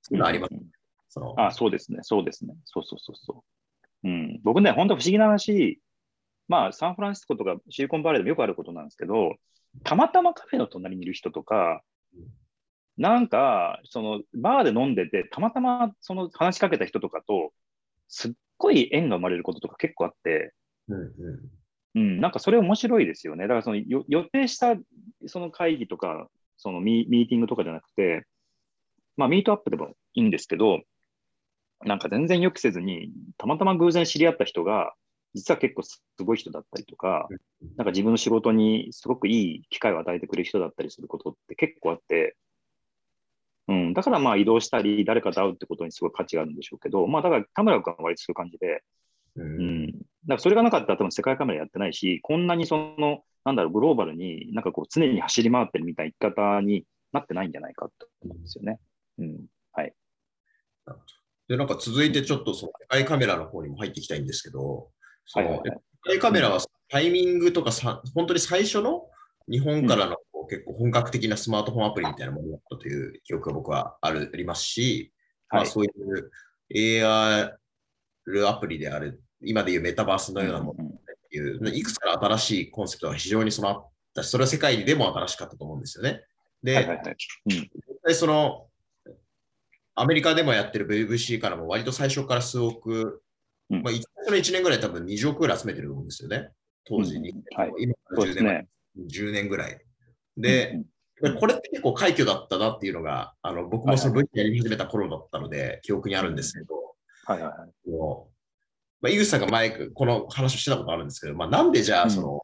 [0.00, 0.54] そういうのあります。
[0.54, 0.62] うん
[1.14, 2.54] そのあ、そうですね、そうですね。
[2.64, 3.44] そうそうそうそ
[4.02, 4.08] う。
[4.08, 5.78] うん、僕ね、本当不思議な話、
[6.48, 9.34] まあ、サンフランシスコとかシリコンバレーでもよくあることなんですけど、
[9.84, 11.82] たまたまカフェの隣にいる人とか
[12.16, 12.24] うん、
[12.96, 17.52] なんか、その、バーで飲んでて、たまたまその話しかけた人とかと、
[18.08, 20.54] すっごい縁が生まれることとか結構あって、
[20.88, 21.62] うんうん。
[21.94, 23.44] うん、なんかそれ面白いですよね。
[23.44, 24.76] だからそのよ予定した
[25.26, 28.26] その会議とか、そのミミーティングとかじゃなくて、
[29.16, 30.82] まあミートアップでもいいんですけど、
[31.84, 34.94] なんか全然予期せずに、たまたま偶然知り合った人が、
[35.34, 37.28] 実は結構すごい人だったりとか、
[37.76, 42.36] なんか自分の仕事にすごくいい機会を与えてくれる人だったりすることって結構あって、
[43.68, 48.82] うん、だからまあ移動したり、誰かと会うってことにすごい価値があるんでしょうけど、まあだから田村君は割とそういう感じで、
[49.36, 49.92] ううんん、
[50.24, 58.78] だからそれがなかったら多分世界カメラやってないし、こんなにその、なんだろう、グローバルになんかこう常に走り回ってるみたいな生き方になってないんじゃないかと思うんですよね。
[59.18, 59.46] うん。
[61.48, 64.88] で、なんか続いてちょっとその世界カメラの方にも入っていきたいんですけど、
[65.26, 69.04] そのはいはいはい世界カメラはタイミングとかさ、本当に最初の
[69.48, 70.16] 日本からの
[70.48, 75.12] 結構本格的なスマートフォンアプリみたいなものだったという記憶が僕はあるありますし、
[75.50, 76.30] まあ、はいそういう
[76.74, 77.52] AR
[78.48, 80.92] アプリである、今でいうメタバースのようなものうんっ
[81.30, 86.22] ていう、いくつかの新しいコンセプトが非常にそのあったし、それは世界でも新しかったと思うんですよね。
[86.62, 87.06] で、はいはいはい。
[87.06, 87.52] うん。
[87.52, 87.70] 実
[88.04, 88.66] 際その、
[89.94, 93.22] アメリカでもやってる VVC からも割と最初から数億、
[93.70, 96.50] うんまあ、最初の1年ぐらい多分20億ぐらい集めてると思うんですよね。
[96.84, 97.30] 当時に。
[97.30, 98.68] うんはい今から10そうです年前、ね。
[99.10, 99.80] 10年ぐらい。
[100.36, 100.84] で、うん
[101.38, 106.74] これって結構快挙だったなっていうのが、あの僕もその V やり始めた頃だったので、記憶にあるんですけど、
[107.26, 108.31] はいはいはい。
[109.02, 112.40] まあ、井口さんが前、この話をしてたことあるんですけど、まあ、なんでじゃあ、その、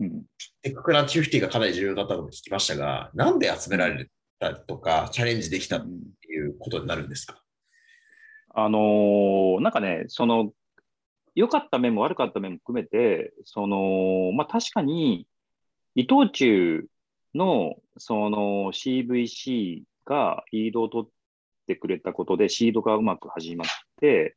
[0.00, 0.24] うん。
[0.62, 4.08] テッククランチ50がかなり重要だったと聞きましたが、なんで集められ
[4.38, 7.42] たとか、チャレンジできたっうんていうことになるんですか？
[8.54, 10.52] あのーなんかね、その、
[11.34, 15.26] 良かった面も悪かった面も含めて、その、まあ確かに、
[15.94, 16.86] 伊藤忠
[17.34, 21.10] の、その CVC がリードを取っ
[21.66, 23.68] てくれたことで、シードがうまく始まっ
[24.00, 24.36] て、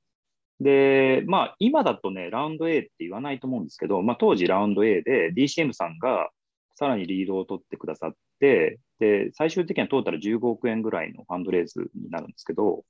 [0.63, 6.29] で、まあ今だとね、ラウンド A って言わないと思うんですけど、まあ当時ラウンド A で DCM さんが
[6.75, 12.83] さらにリードを取ってくださって、で、最終的にはトータル15億円ぐらいの fundraise になるんですけど、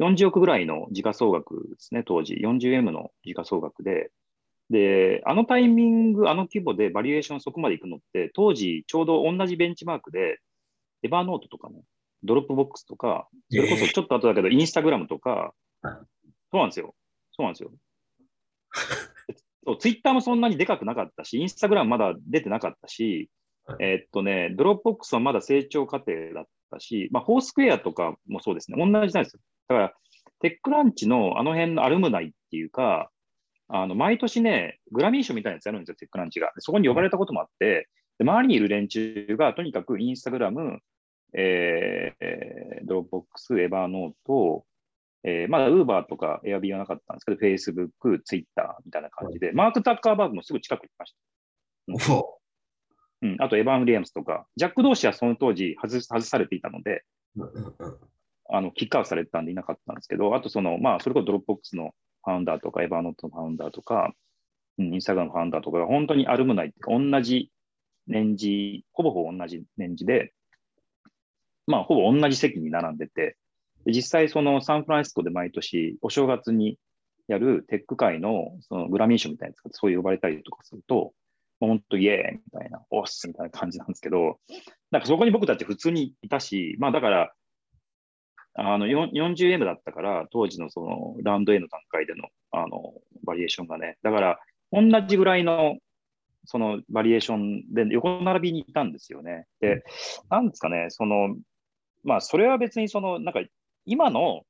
[0.00, 2.34] 40億ぐらいの時価総額ですね、当時。
[2.34, 4.10] 40M の時価総額で。
[4.70, 10.38] で、あのタイミング、あの規模でバリュエーションそこまでいくのって、当時ちょうど同じベンチマークで、
[11.02, 11.82] エバーノートとかね、
[12.24, 16.13] ドロップボックスとか、それこそちょっと後だけど、インスタグラムとか、はい
[16.54, 16.94] そうなんですよ。
[17.32, 17.72] そうなんですよ。
[19.66, 23.28] そうツイッターもそんなにでかくなかったし、インスタグラムまだ出てなかったし、
[23.66, 29.40] はいえーっとね、ドロップボックスはまだ成長過程だったし、まあ、 Foursquare とかもそうですね、同じなんですよ。
[29.66, 29.94] だから、
[30.38, 33.10] TechCrunchのあの辺の alumni っていうか、
[33.66, 36.52] あの毎年ね、グラミー賞みたいなやつやるんですよ、 TechCrunchが。
[36.54, 37.88] でそこに呼ばれたこともあって、
[38.18, 40.78] で周りにいる連中がとにかく Instagram、
[41.32, 44.66] えーえー Dropbox、Evernote、
[45.24, 51.14] えーまだ Uberとかエアビーはなかったんですけど、Facebook、Twitter みたいな感じで、マーク・ザッカーバーグもすぐ近くに来まし
[52.08, 52.16] た。
[52.18, 52.38] お
[53.22, 57.04] うん、あとエヴァン・ウィリアムスとか、ジャック・ドーシーはその当時外外されていたので、
[57.36, 57.98] うんうんうん。
[58.50, 64.12] あの kick out されてたんでいなかったんですけど、あとその、まあ、それこそドロップボックスのファウンダーとか、エヴァーノートのファウンダーとか、
[64.78, 67.50] うん、 Instagramの founder とかが本当に alumni って同じ
[68.06, 70.34] 年次、ほぼほぼ同じ年次で、
[71.66, 73.36] まあ、ほぼ同じ席に並んでて、で
[73.86, 76.78] 実際、そのサンフランシスコで毎年、お正月に
[77.28, 81.12] やるテック界のそのグラミー賞みたいなやつがそう呼ばれたりとかすると、
[81.60, 84.38] 本当、イエーイみたいな、おっすみたいな感じなんですけど、
[84.90, 87.32] なんかそこに僕たち普通にいたし、まあだから、
[88.56, 92.94] あの 40M だったから、当時のそのラウンド A の段階でのあの
[93.24, 94.38] バリエーションがね、だから
[94.70, 95.76] 同じぐらいの
[96.44, 99.46] そのバリエーションで横並びにいたんですよね。
[99.60, 99.82] で、
[100.30, 101.36] なんですかね、その、
[102.04, 103.40] まあそれは別にその、なんか
[103.86, 104.42] 今の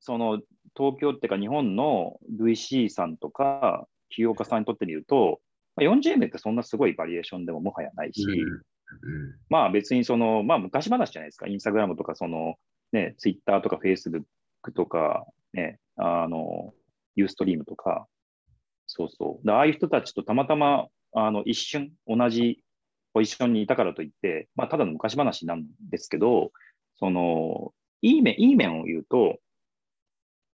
[0.00, 0.40] その
[0.76, 5.40] 東京っていうか日本の VC さんとか起業家さんにとってみると、
[5.76, 8.62] まあ、40名ってそんなすごいバリエーションでももはやないし、うん
[9.48, 12.54] まあ別にその、まあ昔話じゃないですか、インスタグラムとか、その、
[12.92, 14.22] ね、ツイッターとかフェイスブッ
[14.62, 16.72] クとか、ね、あの、
[17.16, 18.06] ユーストリームとか、
[18.86, 19.46] そうそう。
[19.46, 22.64] でああいう人たちとたまたま、あの、一瞬同じ
[23.12, 26.50] ポジションにいたからといって、まあただの昔話なんですけど、
[26.96, 29.38] その、いい面、いい面を言うと、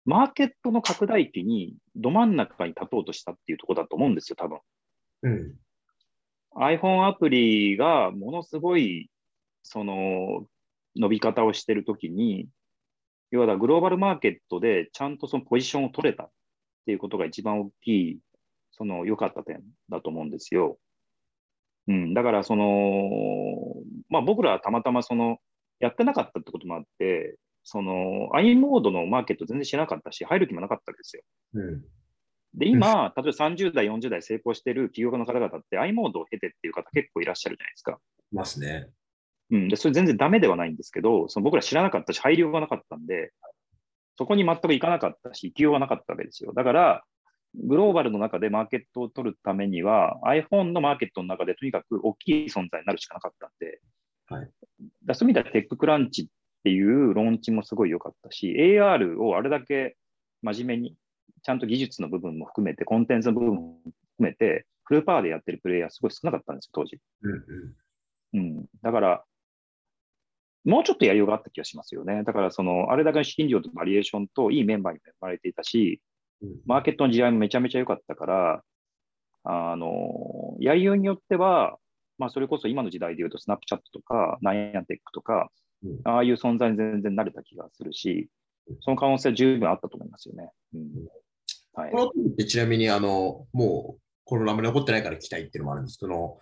[0.05, 4.59] マーケットの拡大期にど真ん中に立とうとしたっていうところだと思うんですよ、多分。
[5.23, 5.55] うん。
[6.57, 9.09] iPhone アプリがものすごい、
[9.63, 10.45] その、
[10.95, 12.47] 伸び方をしてるときに、
[13.31, 16.29] 要はだグローバルマーケットでちゃんとそのポジションを取れたっ
[16.85, 18.19] ていうことが一番大きい、
[18.71, 20.77] その良かった点だと思うんですよ。
[21.87, 23.09] うん、だからその、
[24.09, 25.37] まあ僕らはたまたまその、
[25.79, 31.23] やってなかったってこともあって、その、i モードのマーケット全然知らなかったし、入る気もなかったわけですよ。
[31.55, 31.83] うん。
[32.53, 37.99] で、今、例えば30代、40代成功してる企業家の方々って i モードを経てっていう方結構いらっしゃるじゃないですか。
[38.31, 38.89] いますね。
[39.51, 43.31] うん、で、それ全然ダメではないんですけど、その僕ら知らなかったし、配慮がなかったんで、
[44.17, 46.53] そこに全く行かなかったし、勢いがなかったわけですよ。
[46.53, 47.03] だから、
[47.63, 53.81] グローバルの中でマーケットを取るためには、iPhone のマーケットの中でとにかく大きい存在になるしかなかったんで、
[54.27, 54.49] はい
[55.05, 56.25] だそういう意味ではテッククランチっ
[56.63, 59.95] ていうローンチもすごい良かったし、AR をあれだけ
[60.41, 60.95] 真面目に、
[61.43, 63.79] ちゃんと技術の部分も含めて、コンテンツの部分も
[64.17, 66.97] 含めて、フルパワーでやってるプレイヤーすごい少なかったんですよ、当時。
[67.21, 67.31] うん
[68.33, 68.39] うん。
[68.39, 69.23] うん、だから、
[70.63, 72.23] もうちょっとやりようがあった気がしますよね。
[72.23, 76.01] だから、その、あれだけの資金量とバリエーションといいメンバーに恵まれていたし、
[76.41, 78.63] うんマーケットの地合いもめちゃめちゃ良かったから、
[79.43, 81.77] あの、やりようによっては、
[82.17, 85.49] まあ、それこそ今の時代で言うと、スナップチャットとか、ナイアンテックとか、
[85.83, 85.99] うん。
[86.03, 88.29] ああいう存在に全然慣れた気がするし、
[88.81, 90.49] その可能性は十分あったと思いますよね。
[90.73, 90.89] うん。
[91.73, 91.91] はい。
[91.91, 95.99] この時ってちなみに、あの、もう、このラム残ってないから聞きたいっていうのもあるんです。
[95.99, 96.39] けど、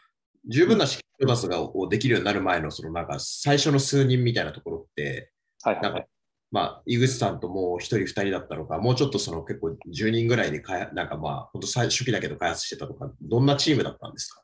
[0.48, 5.32] 十分な資金調達がをできるようになる前の、そのなんか最初の数人みたいなところって、
[5.64, 6.08] はいはいはい。
[6.52, 14.43] まあ、井口さんともう一人二人だったのか、もうちょっとその結構10人ぐらいで開発、なんかまあ、本当最初期だけど開発してたとか、どんなチームだったんですか？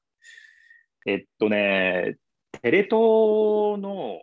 [1.06, 2.18] えっとね、
[2.62, 2.92] テレ東
[3.80, 4.22] の、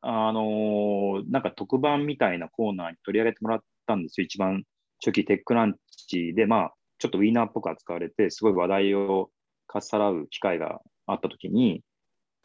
[0.00, 4.24] あのーなんか特番みたいなコーナーに取り上げてもらったんですよ。
[4.24, 4.64] 一番
[5.00, 5.76] 初期テックラン
[6.08, 9.30] チで、まあ、ちょっとウィーナーっぽく扱われて、すごい話題を
[9.66, 11.82] かっさらう機会があったときに、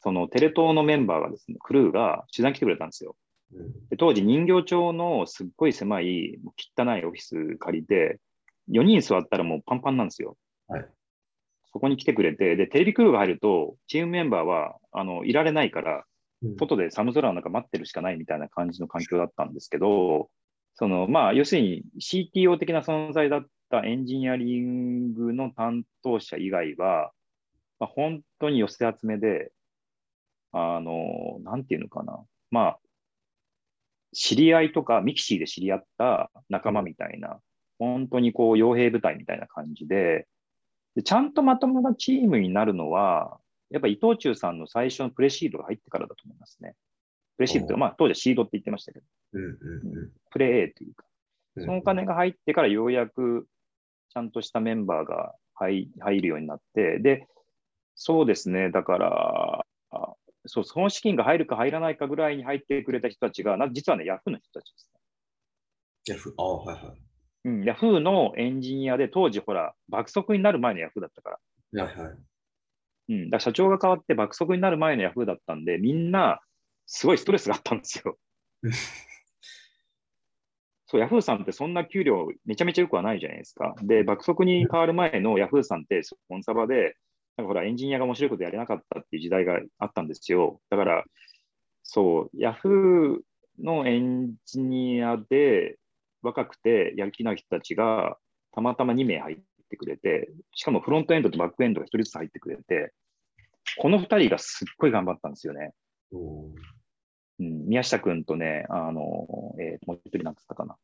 [0.01, 3.15] そのテレ東のメンバーがですね、クルーが取材に来てくれたんですよ。
[3.53, 6.39] うんで当時人形町のすっごい狭い、
[6.77, 8.19] 汚いオフィス借りて、
[8.69, 10.37] 4人座ったらもうパンパンなんですよ。
[10.67, 10.87] はい
[11.71, 15.99] そこに来てくれて、で、テレビクルーが入ると、チームメンバーは、あの、いられないから、う
[16.47, 20.29] ん外で寒空の中待ってるしかないみたいな感じの環境だったんですけど、
[20.75, 27.11] その、まあ、要するに CTO 的な存在だったエンジニアリングの担当者以外は、
[27.77, 29.51] まあ、本当に寄せ集めで、
[30.53, 32.23] あの、なんていうのかな。
[32.51, 32.79] まあ、
[34.13, 37.41] 知り合いとかミキシーで知り合った仲間みたいな、
[37.77, 40.27] 本当にこう、傭兵部隊みたいな感じで、
[40.99, 46.75] でちゃんとまともなチームになるのは、やっぱ伊藤忠さんの最初のプレシードが入ってからだと思いますね。
[47.37, 49.57] プレシードというか、まあ当時はシードって言ってましたけど、うんうん
[50.29, 51.05] プレ A というか、
[51.55, 53.47] うんそのお金が入ってからようやく
[54.13, 57.27] ちゃんとしたメンバーが入入るようになって、で、
[57.95, 60.13] そうですね、だから、あ
[60.47, 64.99] そう、その資金が入るか入らないかぐらいに入ってくれた人たちが、な実はね、ヤフーの人たちですね。
[66.07, 67.08] ヤフああ、はいはい。
[67.45, 71.39] うん、ヤフーのエンジニアで、当時ほら、爆速になる前のヤフーだったか
[71.73, 71.83] ら。
[71.85, 72.17] はいはい。
[73.09, 76.41] うん、だ社長が変わって爆速になる前のヤフーだったんで、みんな、
[76.85, 78.17] すごいストレスがあったんですよ。
[80.87, 83.75] そう、ヤフーさんってそんな給料めちゃめちゃよくはないじゃないですか。
[83.83, 86.95] で、爆速に変わる前のヤフーさんって、コンサバで、
[87.37, 90.59] なんかほら、エンジニアが面白いことやれなかったっていう時代があったんですよ。
[90.69, 91.05] だから、
[91.83, 95.77] そう、ヤフーのエンジニアで
[96.21, 98.17] 若くてやる気のある人たちが、
[98.51, 99.37] たまたま2名入っ
[99.69, 102.93] てくれて、しかもフロントエンドとバックエンドが1人ずつ入ってくれて、
[103.77, 105.73] この2人がすっごい頑張ったんですよね。
[107.39, 110.75] うん、宮下君とね、あの、えーもう一人なんつったかな。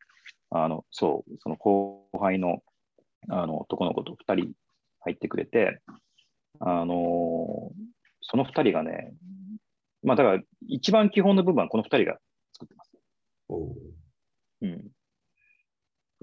[0.52, 2.60] あの、そう、その後輩の、
[3.30, 4.54] あの、男の子と2人
[5.02, 5.82] 入ってくれて、
[6.60, 7.72] あの、
[8.22, 9.14] その2人がね、
[10.04, 12.20] まあだから一番基本の部分はこの2人が
[12.54, 12.92] 作ってます。
[14.62, 14.95] うん。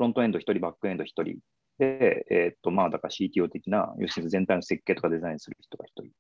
[0.03, 1.39] フロントエンド1人、バックエンド1人。
[1.79, 6.13] で、えーっと、まあだから CTO 的な、要するに全体の設計とかデザインする人が1人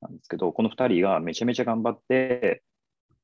[0.00, 2.62] なんですけど、この2人がめちゃめちゃ頑張って、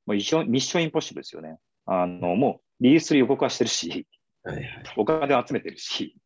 [0.07, 1.59] もう一緒ミッションインポッシブルですよね。
[1.87, 4.07] あの、もうリリースする予告はしてるし、
[4.45, 4.67] はいはい。
[4.97, 6.17] お金を集めてるし、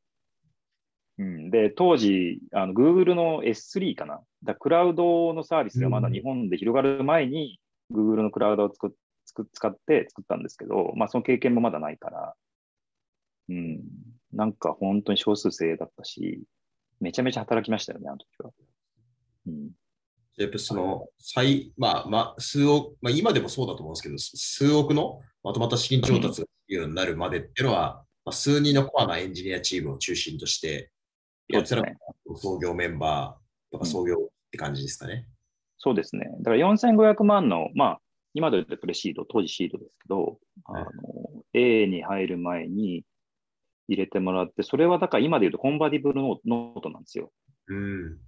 [1.18, 4.20] うん、で、当時、あの Google の S3 かな。
[4.42, 7.58] だクラウドのサービスがまだ日本で広がる前に、
[7.90, 12.34] Google のクラウドをつくつく使って作ったんですけど、まあその経験もまだないから、
[13.50, 13.80] うん、
[14.32, 16.42] なんか本当に少数精鋭だったし、
[17.00, 18.50] めちゃめちゃ働きましたよね、あの時は。
[19.48, 19.70] うん、
[20.36, 30.90] やっぱその、最、まあ、まあ、数億、まあ今でもそうだと思うんですけど、数億のまとまった資金調達ができるようになるまでっていうのは、まあ、数人のコアなエンジニアチームを中心として、
[31.48, 31.96] やってたのがね。
[32.36, 35.26] 創業メンバーとか創業って感じですかね。
[35.78, 36.30] そうですね。
[36.40, 38.00] だから4500万の、まあ、
[38.34, 40.86] 今で言うとプレシード、当時シードですけど、あの、
[41.54, 43.04] A に入る前に
[43.90, 47.32] 入れてもらって、それはだから今で言うと convertible no note なんですよ。
[47.66, 48.18] うん。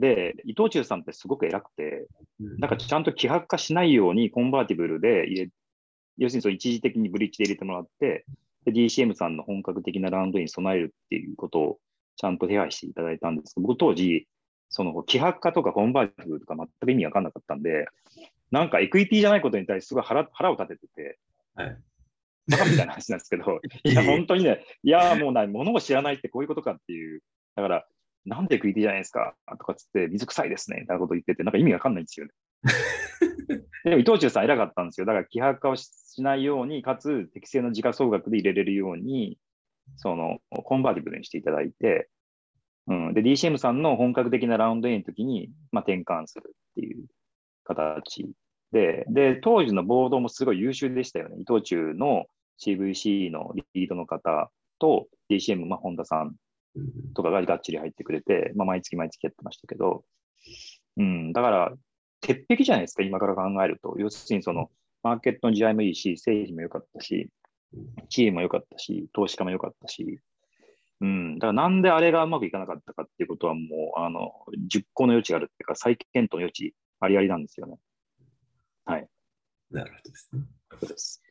[0.00, 2.08] で、伊藤忠さんってすごく偉くて、
[2.40, 5.50] うんなんかちゃんと希薄化しないように convertible で入れ、
[6.18, 8.24] 要するにその一時的にブリッジで入れてもらって、
[8.64, 11.78] で DCM さんの本格的なラウンドに備えるっていうことを
[12.16, 14.26] ちゃんと手配していただいたんですけど、僕当時、
[14.68, 17.86] その希薄化とか convertible とか全く意味わかんなかったんで、
[18.50, 21.18] なんか equity じゃないことに対してすごい腹腹を立ててて、
[21.54, 21.76] はい
[22.48, 27.22] バカみたいな話なんですけど、 いや、本当にね、いや、もうない、物を知らないってこういうことかっていう、
[27.56, 27.86] だから、
[28.24, 29.34] なんでエクイティじゃないですか？
[29.58, 32.32] とかつって、水臭いですねみたいなこと言ってて、なんか意味わかんないんですよね。
[33.84, 35.06] でも伊藤忠さん偉かったんですよ。
[35.06, 39.38] だから、希薄化をししないように、かつ適正な時価総額で入れれるように、
[39.96, 42.08] その、コンバーティブルにしていただいて、
[42.88, 43.14] うん。
[43.14, 47.06] で、DCM さんの本格的なラウンド A の時に、まあ、転換するっていう
[47.64, 48.28] 形
[48.72, 51.36] で、で、当時のボードもすごい優秀でしたよね。
[51.40, 52.26] 伊藤忠の
[52.64, 56.36] CVC のリードの方と DCM、まあ、本田さん
[56.76, 60.04] うんとかががっちり入ってくれて、まあ、毎月毎月やってましたけど、
[60.96, 61.72] うん、だから、
[62.20, 63.96] 鉄壁じゃないですか、今から考えると。
[63.98, 64.70] 要するに、その、
[65.02, 67.28] マーケットの地合いもいいし、政治も良かったし、
[68.08, 70.20] チームも良かったし、投資家も良かったし、
[71.00, 74.32] うん、だからなんであれがうまくいかなかったかっていうことはもう、あの、
[74.68, 77.76] 熟考の余地があるっていうか、再検討の余地ありありなんですよね。
[79.70, 80.42] なるほどですね。
[80.80, 81.22] そうです。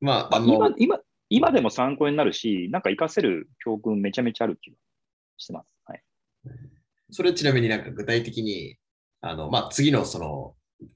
[0.00, 0.98] まあ、あの、今今
[1.28, 4.76] 今でも参考になるし、なんか活かせる教訓めちゃめちゃある気が
[5.36, 5.66] してます。
[5.84, 6.02] はい。
[7.10, 8.76] それちなみになんか具体的に、
[9.20, 10.54] あの、まあ、次のその、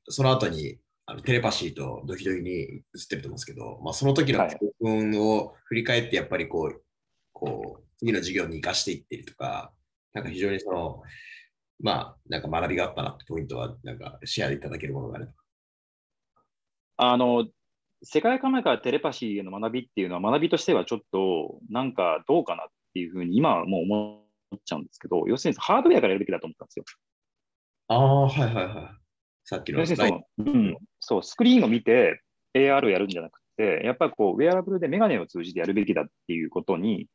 [0.08, 6.82] その後に、あのテレパシーとドキドキに移ってると思うんですけど、まあ、その時のはい教訓を振り返って、やっぱりこう、
[7.32, 9.72] こう、次の授業に生かしていってるとか、
[10.14, 11.02] なんか非常にその、
[11.80, 15.32] まあ、なんか学びがあったなってポイントは、なんかシェアでいただけるものがあれば。
[16.96, 17.46] あの、
[18.02, 24.22] 世界観からテレパシーへの学びっていうのは学びとしてはちょっとなんかどうかなっていうふうに今はもう思
[24.54, 26.84] っちゃうんですけど、要するにハードウェアからやるべきだと思ったんですよ。
[27.88, 29.04] ああ、はいはいはい。
[29.44, 32.20] さっきの要するにその、うん、そう、スクリーンを見て
[32.54, 37.08] AR をやるんじゃなくて、やっぱりこう、ウェアラブルでメガネを通じてやるべきだっていうことに、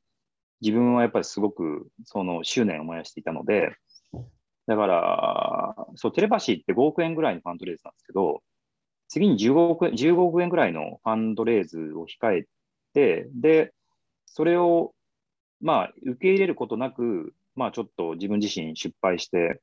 [0.62, 3.76] 自分はやっぱりすごくその執念を燃やしていたので、
[4.70, 8.44] だから、そう、テレパシーって5億円ぐらいのファンドレイズなんですけど、
[9.08, 12.46] 次に15億円 ,15 億円ぐらいのファンドレイズを控え
[12.94, 13.74] て、で、
[14.28, 14.94] それを、
[15.60, 19.60] まあ、受け入れることなく、まあ、ちょっと自分自身失敗して、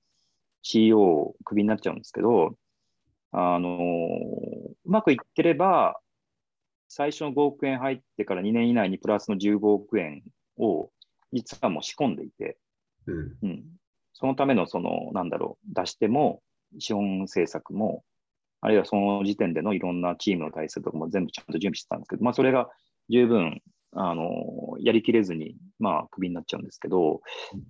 [0.63, 2.57] CEO をクビになっちゃうんですけど、
[3.31, 6.01] あのうまくいってれば、
[6.89, 10.25] 最初の5億円入ってから2年以内にプラスの15億円
[10.59, 10.91] を
[11.33, 12.59] 実はもう仕込んでいて、
[13.07, 13.37] うん。
[13.43, 13.65] うん、
[14.19, 16.41] そのためのその、なんだろう、出しても、
[16.79, 18.03] 資本政策も、
[18.63, 22.71] あるいはその時点でのいろんなチームの体制とかも全部ちゃんと準備してたんですけど、まあ、それが
[23.11, 23.61] 十分、
[23.93, 27.21] あの、やりきれずに、まあ、クビになっちゃうんですけど、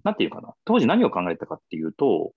[0.04, 2.32] なんていうかな、当時何を考えたかっていうと、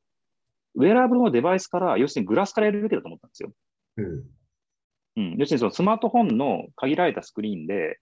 [0.73, 3.51] ウェアラブルのデバイスから、要するにグラスからやるべきだと思ったんですよ。
[3.97, 4.23] うん。
[5.17, 7.99] うん、要するにそのスマートフォンの限られたスクリーンで、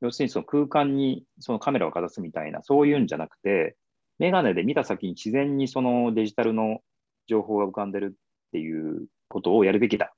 [0.00, 3.76] 要するにその空間にそのカメラをかざすみたいな、そういうんじゃなくて、
[4.20, 6.80] メガネで見た先に自然にそのデジタルの
[7.26, 10.12] 情報が浮かんでるっていうことをやるべきだ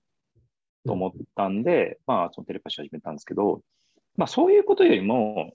[0.84, 3.62] と思ったんで、まあ、そのテレパシーを始めたんですけど、
[4.16, 5.52] まあ、そういうことよりも、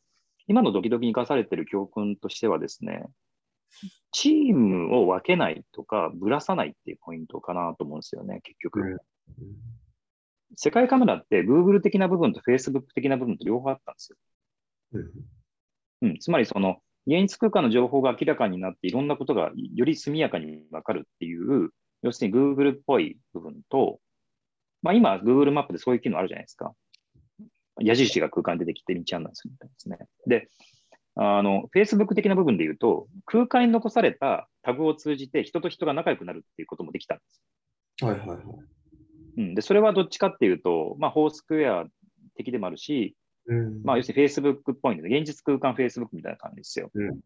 [0.47, 3.03] 今のドキドキに生かされてる教訓としてはですね、
[4.13, 8.79] チームを分けないとか、ぶらさないっていうポイントかなと思うんですよね、結局。
[8.79, 8.97] うん
[10.55, 14.17] 世界カメラって Google 的な部分と Facebook 的な部分と両方あったんですよ。
[14.93, 16.77] うんうん、つまりその
[17.07, 21.69] 現実空間の情報が明らかになっていろんなことがより速やかにわかるっていう、
[22.03, 23.99] 要するに Google っぽい部分と、
[24.81, 26.73] まあ今 Google マップでそういう機能あるじゃないですか。
[27.79, 29.97] 矢印が空間に出てきて道案内するみたいですね。
[30.25, 30.49] で、
[31.15, 37.41] あの、Facebook 的な部分で言うと、空間に残されたタグを通じて人と人が仲良くなるっていうこともできたんです。
[38.03, 38.39] はいはいはい。
[39.37, 41.85] うん、で、それはどっちかっていうと、まあ、フォースクエア
[42.35, 43.15] 的でもあるし、
[43.47, 43.83] うん。
[43.83, 46.91] まあ、要するに Facebook っぽいんで、現実空間 Facebook みたいな感じですよ。
[46.93, 47.19] うん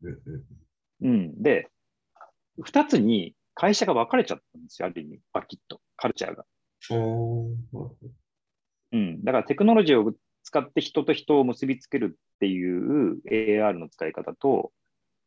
[1.03, 1.41] うん。
[1.41, 1.67] で、
[2.61, 6.45] 二つに会社が分かれちゃったんですよ、ある意味、バキッと、カルチャーが。
[8.91, 9.23] うん。
[9.23, 10.13] だからテクノロジーを
[10.43, 14.71] 使って人と人を結びつけるっていう AR の使い方と、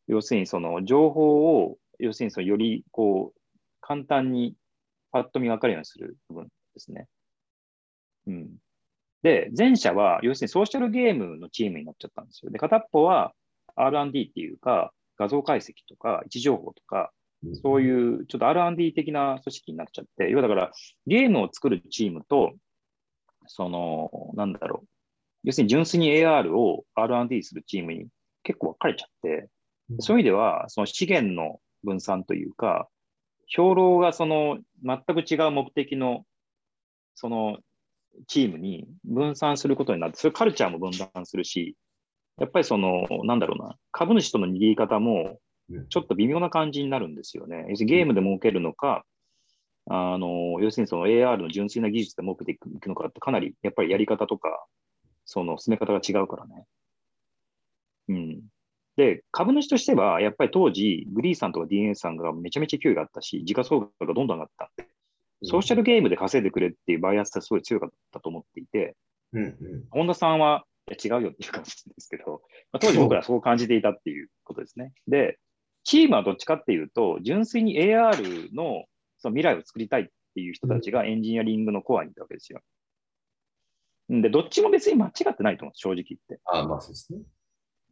[0.07, 3.39] 要するにその情報を、要するにそのよりこう、
[3.81, 4.55] 簡単に
[5.11, 7.07] パッと見分かるようにする部分ですね。
[8.27, 8.57] うん。
[9.25, 12.51] で、前者は、要するにソーシャルゲームのチームになっちゃったんですよ。
[12.51, 13.33] で、片っぽは
[13.75, 17.11] R&D っていうか、画像解析とか、位置情報とか、
[17.63, 20.71] そうういうちょっと R&D 的な組織になっちゃって、要はだから
[21.07, 22.53] ゲームを作るチームと、
[23.47, 24.87] その、なんだろう、
[25.45, 28.05] 要するに純粋に AR を R&D するチームに
[28.43, 29.49] 結構分かれちゃって、
[29.95, 30.01] ん。
[30.01, 32.87] そういう意味では、その資源の分散というか、
[33.47, 36.25] 兵糧がその全く違う目的の
[37.15, 37.57] その
[38.27, 41.75] チームに分散することになって、それカルチャーも分断するし、
[42.37, 45.39] やっぱりその、なんだろうな、株主との握り方も
[45.69, 47.65] うんちょっと微妙な感じになるんですよね。
[47.69, 49.03] 要するにゲームで儲けるのか、
[49.87, 54.65] あの、要するにその AR の純粋な技術で儲けていくいくのかってかなりやっぱりやり方とか、
[55.25, 56.65] その進め方が違うからね。
[58.09, 58.41] うん。
[58.95, 64.87] で、株主としては、やっぱり当時、グリーさんとか DNA さんがめちゃめちゃ勢いがあったし、時価総額がどんどん上がったんで、
[65.45, 68.95] ソーシャルゲームで稼いでくれっていうバイアスがすごい強かったと思っていて、
[69.33, 69.55] うんうん
[69.91, 74.93] 本田さんは、違うよっていう感じですけど、まあ、 当時僕らはそう感じていたっていうことですね。
[75.07, 75.39] で、
[75.83, 78.85] チームはどっちかっていうと、純粋に AR の
[79.17, 82.61] その未来を作りたいっていう人たちがエンジニアリングのコアにいたわけですよ。
[84.13, 86.39] んで、どっちも別に間違ってないと思う、正直言って。
[86.45, 87.21] あまあそうですね。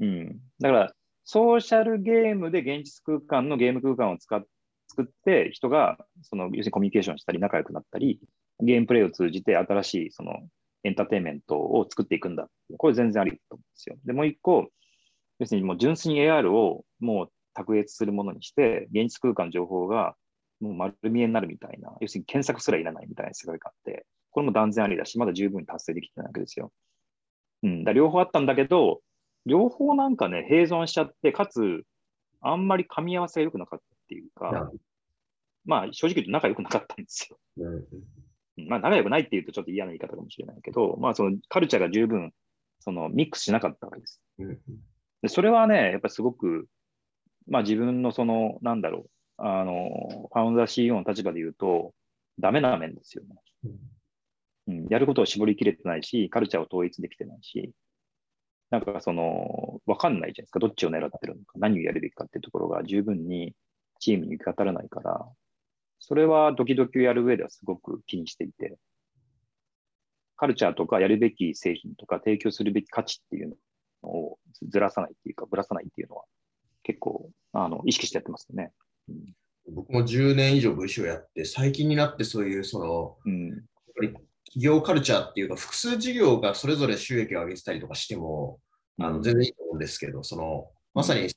[0.01, 0.39] うん。
[0.59, 4.45] だから、ソーシャルゲームで現実空間のゲーム空間を使っ
[4.95, 8.19] 作って、人が、その、要するにコミュニケーションしたり、仲良くなったり、
[8.59, 10.33] ゲームプレイを通じて新しい、その、
[10.83, 12.47] エンターテインメントを作っていくんだ。
[12.77, 13.95] これ全然ありだと思うんですよ。
[14.05, 14.69] で、もう一個、
[15.39, 20.15] 要するにもう純粋に AR をもう卓越するものにして、現実空間情報が
[20.59, 26.71] もう丸見えになるみたいな、要するに検索すらいらないみたいな世界観って、これも断然ありだし、まだ十分に達成できてないわけですよ。
[27.63, 29.01] うん、だ両方あったんだけど、
[29.45, 31.83] 両方なんかね、併存しちゃって、かつ、
[32.41, 34.71] あんまり噛み合わせが良くなかったっていうか
[35.65, 37.37] まあ正直言うと仲良くなかったんですよ。
[38.57, 42.31] まあ仲良くないっていうとちょっと嫌な言い方かもしれないけど、まあそのカルチャーが十分、
[42.79, 44.21] そのミックスしなかったわけです。
[45.21, 46.67] でそれはね、やっぱりすごく、
[47.47, 51.93] まあ自分のその、なんだろう、あの、ファウンダー CEO の立場で言うと、
[52.39, 53.35] ダメな面ですよね。
[54.67, 57.71] うん、やることを絞りきれてないし、カルチャーを統一できてないし、
[58.69, 60.59] なんかその、わかんないじゃないですか。
[60.59, 63.53] どっちを狙ってるのか、何をやるべきかっていうところが十分に
[64.03, 65.25] チームに行き渡らないから、
[65.99, 68.75] それはドキドキをやる上ではすごく気にしていて、
[70.35, 73.57] カルチャーとかやるべき製品とか提供するべき価値っていう
[74.03, 74.39] のを
[74.69, 76.25] ずらさないっていうか、ぶらさないっていうのは
[76.83, 78.73] 結構あの意識してやってますよね。
[79.07, 79.33] うん。
[79.73, 83.49] 僕も10年以上武士をやって、最近になってそういうその、うん。
[83.51, 83.59] やっ
[83.95, 84.25] ぱり企
[84.65, 88.59] 業カルチャーっていうか、複数事業がそれぞれ収益を上げてたりとかしても、
[88.99, 91.29] あの全然いいと思うんですけど、そのまさに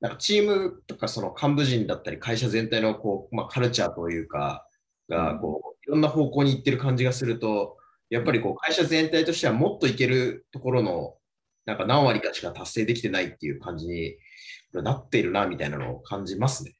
[0.00, 4.66] なんかチームとかその幹部陣だったり、会社全体のこう、まあ、カルチャーというか、
[5.10, 7.76] がこういろんな方向に行ってる感じがすると、
[8.08, 11.14] やっぱりこう会社全体としてはもっといけるところの
[11.66, 14.16] なんか何割かしか達成できてないっていう感じに
[14.72, 16.74] なっているなみたいなのを感じますね。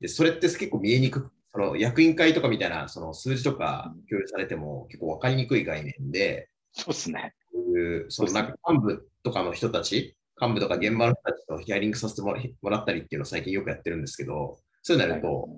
[0.00, 7.34] で、それって結構見えにくく、その役員会とかみたいなその数字とか共有されても結構分かりにくい概念で、そうですね。
[7.52, 12.34] そういうそのなんか幹部とかの人たち、幹部とか現場の人たちとヒアリングさせても
[12.70, 15.48] らったりっていうのを最近よくやってるんですけど、そうなると、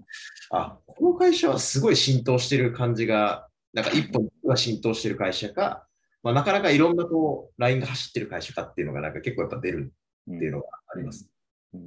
[0.51, 5.87] あ、この会社はすごい浸透してる感じが、なんか一本が浸透してる会社か、
[6.23, 9.93] まあ、なかなかいろんなこう、ラインが走ってる会社かっていうのがなんか結構やっぱ出る
[10.31, 11.29] っていうのがあります。
[11.75, 11.81] うん。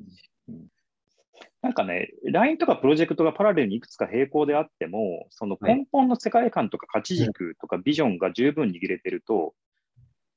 [0.49, 0.67] うん。
[1.61, 9.53] なんかね、LINE とかプロジェクトがパラレルにいくつか並行であっても、その根本の世界観とか価値軸とかビジョンが十分握れてると、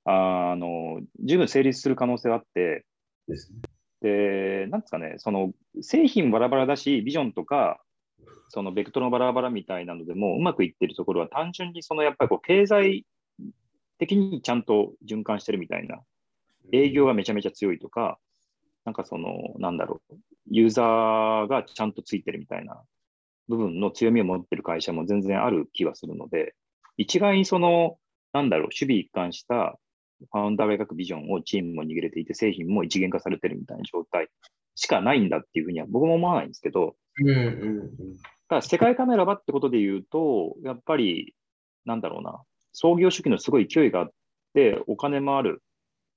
[0.05, 2.85] あの、十分成立する可能性があって、
[3.29, 3.61] ですね。
[4.01, 7.81] で、なんですかね、その製品バラバラだし、ビジョンとか、
[8.49, 13.07] そのベクトルのバラバラみたいなのでもうまくいってるところは単純にそのやっぱりこう経済
[13.99, 16.01] 的にちゃんと循環してるみたいな
[16.73, 18.19] 営業がめちゃめちゃ強いとか、
[18.85, 20.17] なんかその、なんだろう、
[20.51, 22.83] ユーザーがちゃんとついてるみたいな
[23.49, 26.55] 部分の強みを持ってる会社も全然ある気はするので、
[26.97, 27.99] 一概にその、
[28.33, 29.79] なんだろう、守備一貫した
[30.31, 34.29] ファウンダーが描くビジョンをチームも握れていて、製品も一元化されてるみたいな状態
[34.75, 37.91] しかないんだっていうふうには僕も思わないんですけど、うんうんうん。
[38.49, 41.35] ただ世界カメラはってことで言うと、やっぱり、
[41.85, 42.41] なんだろうな、
[42.73, 44.11] 創業主義のすごい勢いがあっ
[44.55, 45.63] で、お金もある。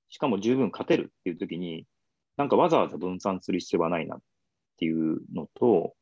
[0.08, 1.86] しかも十分勝てるっていう時に、
[2.36, 4.18] なんかわざわざ分散する必要はないなっ
[4.78, 5.94] ていうのと、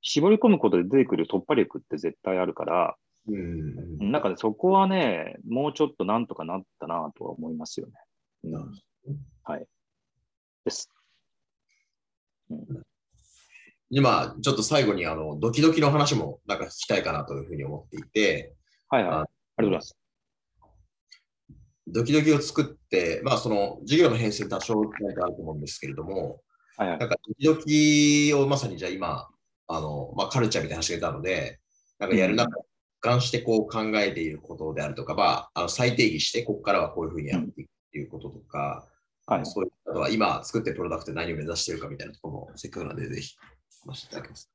[0.00, 2.96] 絞り込むことで出てくる突破力って絶対あるから、
[3.28, 4.10] うん。
[4.10, 7.92] なんかね、そこはね、もうちょっとなんとかなったなとは思いますよね。
[9.42, 9.66] はい。
[10.64, 10.90] です。
[13.90, 18.54] 今、ちょっと最後にあのドキドキの話もなんか聞きたいかなというふうに思っていて、
[18.88, 19.12] はいはい。
[19.12, 19.96] あありがとうございます。
[21.88, 26.42] ドキドキを作って、まあその授業の編成多少なんかあると思うんですけれども、
[26.76, 27.08] はいはいなん。
[27.08, 29.28] かドキドキをまさにじゃあ今、
[29.68, 31.60] あの、まあカルチャーみたいな話が出たので、
[31.98, 32.50] なんかやる中
[33.00, 38.58] 貫してこう考えていることであるとか、まあ、あの再定義して、ここからはこういうふうにやっていくっていうこととか、
[39.28, 43.34] はいそういうことは今作ってるプロダクトで何を目指しているかみたいなところもせっかくなので、ぜひ
[43.84, 44.52] 話していただきます。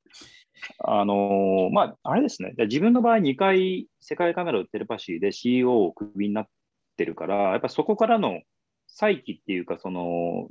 [0.79, 2.53] あのーまあ、あれですね。
[2.55, 6.47] じゃあ自分の場合、2回世界カメラをテレパシーで CEO をクビになっ
[6.95, 8.41] てるから、やっぱそこからの
[8.87, 10.47] 再起っていうか、その、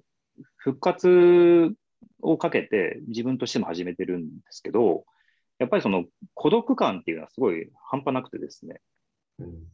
[0.56, 1.72] 復活
[2.22, 5.04] をかけて自分としても始めてるんですけど、
[5.60, 6.04] やっぱりその
[6.34, 8.80] 孤独感っていうのはすごい半端なくてですね。
[9.38, 9.64] うん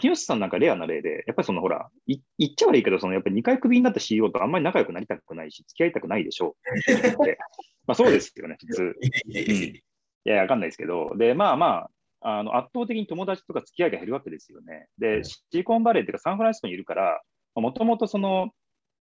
[0.00, 6.64] 木下さんなんかレアな例で、やっぱりそのほら、い言っちゃ悪いけど、そのやっぱり2回クビになった CEO とあんまり仲良くなりたくないし、付き合いたくないでしょう。
[7.86, 8.94] まあそうですよね、普通。
[9.28, 9.82] い
[10.24, 11.88] や、わかんないですけど、で、まあま
[12.20, 14.88] あ、あの圧倒的に友達とか付き合いが減るわけですよね。
[14.98, 17.22] で、うんシリコンバレーっていうかサンフランシスコにいるから、
[17.54, 18.50] もともとその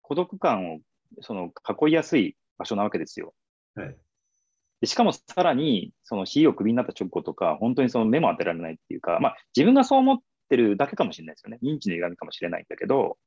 [0.02, 0.80] 孤独感を
[1.22, 1.52] その
[1.88, 3.34] 囲いやすい場所なわけですよ。
[3.76, 3.98] はい
[4.84, 10.18] でしかもさらに、その CEO クビになった直後とか、本当にその目も当てられないっていうか、まあ自分がそう思っ
[10.50, 11.60] てるだけかもしれないですよね。
[11.64, 13.18] 認知の歪みかもしれないんだけど、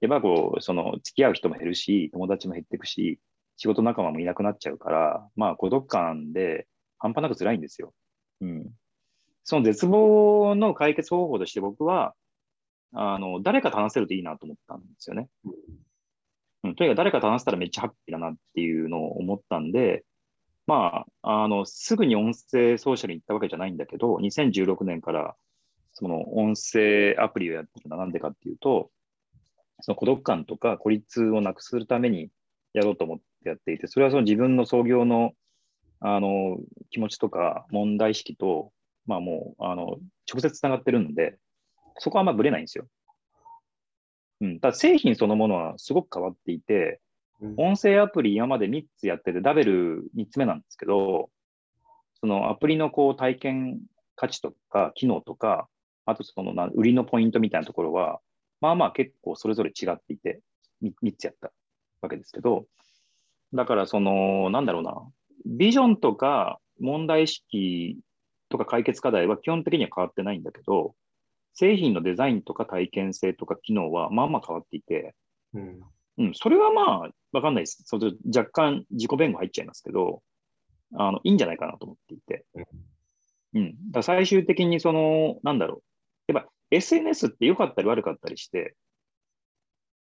[0.00, 3.20] やっぱこう、その付き合う人も減るし、友達も減っていくし、
[3.58, 7.92] 仕事仲間もいなくなっちゃうから、まあ孤独感で半端なく辛いんですよ。
[8.40, 8.70] うん。
[9.44, 12.14] その絶望の解決方法として僕は、
[12.94, 15.28] あの、誰か話せるといいなと思ったんですよね。
[16.64, 20.06] うん、とにかく誰か話せたらめっちゃハッピーだなっていうのを思ったんで、
[20.66, 25.34] まあ、あの、すぐに音声ソーシャルに行ったわけじゃないんだけど、2016年から
[25.92, 28.90] その音声アプリをやってるのはなんでかっていうと、
[29.80, 32.30] その孤独感とか孤立をなくするために
[32.72, 35.32] やろうと思ってやっていて、それはその自分の創業の
[36.04, 36.58] あの
[36.90, 38.72] 気持ちとか問題意識と、
[39.06, 39.98] まあもう、あの、
[40.28, 41.38] 直接つながってるんで、
[41.98, 42.86] そこはあんまぶれないんですよ。
[44.40, 44.60] うん。
[44.60, 47.00] ただ製品そのものはすごく変わっていて、
[47.56, 51.30] 音声アプリ今まで3つやってて、ダベル3つ目なんですけど、
[52.20, 53.80] そのアプリのこう体験
[54.14, 55.68] 価値とか機能とか、
[56.06, 58.20] あとそのな売りのポイントみたいなところは、
[58.60, 60.40] まあまあ結構それぞれ違っていて、
[60.82, 61.52] 3, つやった
[62.00, 62.66] わけですけど、
[63.52, 65.02] だからその、なんだろうな、
[65.44, 67.98] ビジョンとか問題意識
[68.48, 70.94] とか解決課題は基本的には変わってないんだけど、
[71.54, 75.14] 製品のデザインとか体験性とか機能はまあまあ変わっていて、
[75.54, 75.80] うん
[76.18, 77.82] うん、それはまあ、わかんないです。
[77.86, 80.22] それ若干自己弁護入っちゃいますけど、
[80.94, 82.44] あの、いいんじゃないかなと思っていて。
[83.54, 83.74] うん。
[83.90, 85.82] だ最終的にその、なんだろ
[86.28, 86.32] う。
[86.32, 88.76] やっぱ SNS って良かったり悪かったりして、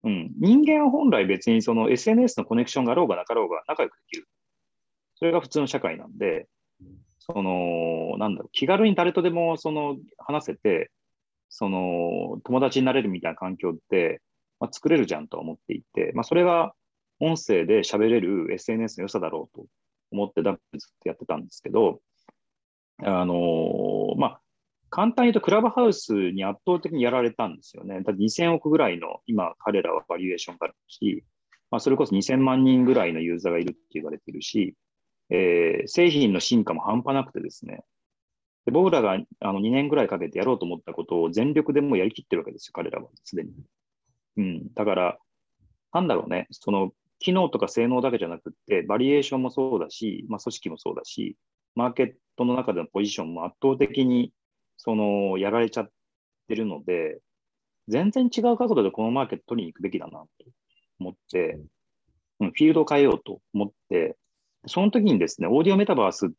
[0.04, 0.32] うん。
[0.40, 4.28] 人間は本来別にその SNS のコネクションがあろうがなかろうが仲良くできる。
[5.16, 6.48] それが普通の社会なんで、
[7.20, 10.92] その、なんだろう、気軽に誰とでもその話せて、
[11.50, 14.22] その友達になれるみたいな環境って、
[14.60, 16.74] まあ、作れるじゃんと思っていて、まあ、それが
[17.20, 19.66] 音声で喋れる SNS の良さだろうと
[20.12, 22.02] 思ってダブルずっとやってたんですけど、
[23.04, 24.42] あのーまあ、
[24.90, 28.02] 簡単に言うとクラブハウスに圧倒的にやられたんですよね。
[28.02, 31.24] だ2000億ぐらいの今彼らはバリエーションがあるし、
[31.70, 34.76] まあ、それこそ2000万人ぐらいのユーザーがいるって言われてるし、
[35.30, 37.84] えー製品の進化も半端なくてですね、
[38.66, 43.52] で僕らがあの2年ぐらいかけてやろうと思ったことを全力でもうやりきってるわけですよ、彼らはすでに。
[44.38, 45.18] うん、だから、
[45.94, 51.36] なんだろうね、その機能とか性能だけじゃなくって、バリエーションもそうだし、まあ、組織もそうだし、
[51.76, 54.32] マーケットの中でのポジションも圧倒的に
[54.78, 55.90] そのやられちゃっ
[56.48, 57.20] てるので、
[57.88, 60.28] 全然違う角度でこのマーケット取りに行くべきだなと
[61.00, 61.60] 思って、
[62.40, 64.18] うん、フィールドを変えようと思って、
[64.68, 66.30] その時にですね、オーディオメタバースっ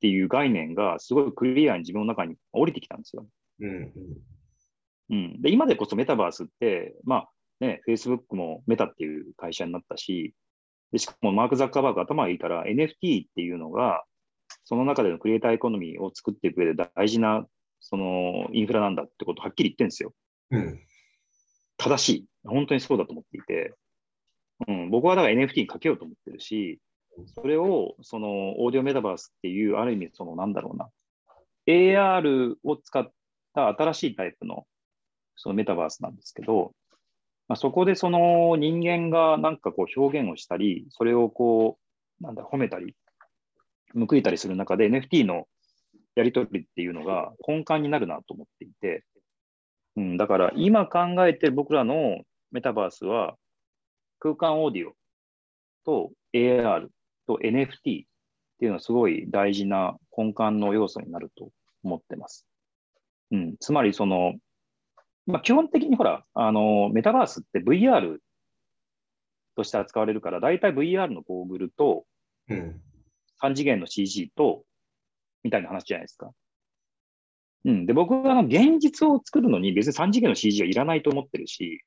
[0.00, 3.26] ていう概念がすごいクリアに自分の中に降りてきたんですよ。
[3.60, 3.92] うん
[5.10, 7.28] うん、で今でこそメタバースって、まあ
[7.60, 10.34] ね、Facebook もメタっていう会社になったし、
[10.92, 14.04] でしかもマーク・ザッカーバーグ頭がいいから NFT っていうのが、
[14.64, 17.46] その中でのクリエイターエコノミーを作っていく上で大事な
[17.80, 20.12] そのインフラなんだってことをはっきり言ってるんですよ。
[20.50, 20.80] うん
[21.78, 22.26] 正しい。
[22.44, 23.72] 本当にそうだと思っていて、
[24.66, 26.80] うん、僕はだから NFT にかけようと思ってるし、
[27.34, 30.88] それをそのオーディオメタバースっていう、ある意味そのなんだろうな、
[31.66, 33.08] AR を使っ
[33.54, 34.66] た新しいタイプの
[35.36, 36.72] そのメタバースなんですけど、
[37.48, 41.78] まあ、そこでその人間がなんかこう表現をしたり、それをこ
[42.20, 42.94] う、なんだ、褒めたり、
[43.94, 45.48] 報いたりする中で NFT の
[46.14, 49.04] やり取りっていうのが根幹になるなと思っていて、
[49.96, 52.18] うん、だから今考えてる僕らの
[52.50, 53.36] メタバースは
[54.18, 54.92] 空間オーディオ
[55.84, 56.88] と AR
[57.26, 58.04] と NFT ってい
[58.64, 61.50] うのはすごい大事な根幹の要素になると
[61.82, 62.46] 思ってます。
[63.30, 64.34] うん、つまりその、
[65.28, 68.16] まあ、基本的にほら、あの、メタバースって VR
[69.56, 72.06] として扱われるから、大体 VR のゴーグルと、
[72.48, 74.64] 3次元の CG と、
[75.44, 76.30] みたいな話じゃないですか。
[77.66, 77.84] うん。
[77.84, 81.82] で、僕はあの現実を作るのに別に3次元の CG はいらないと思ってるし、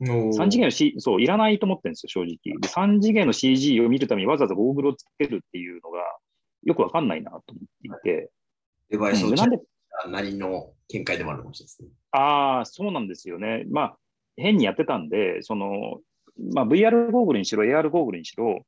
[0.00, 2.58] 3次元の C、そう、いらないと思ってるんですよ、正直。
[2.58, 6.00] で、3次元の CG を見るためにわざわざゴーグルをつけるっていうのが
[6.62, 8.30] よくわかんないなと思っていて。
[8.90, 9.60] デバイスをなんで
[10.08, 11.88] なりの見解でもあるかもしれないですね。
[12.12, 13.64] ああ、そうなんですよね。
[13.70, 13.98] まあ、
[14.36, 16.00] 変にやってたんで、その、
[16.52, 18.64] まあ、VR ゴーグルにしろ、AR ゴーグルにしろ、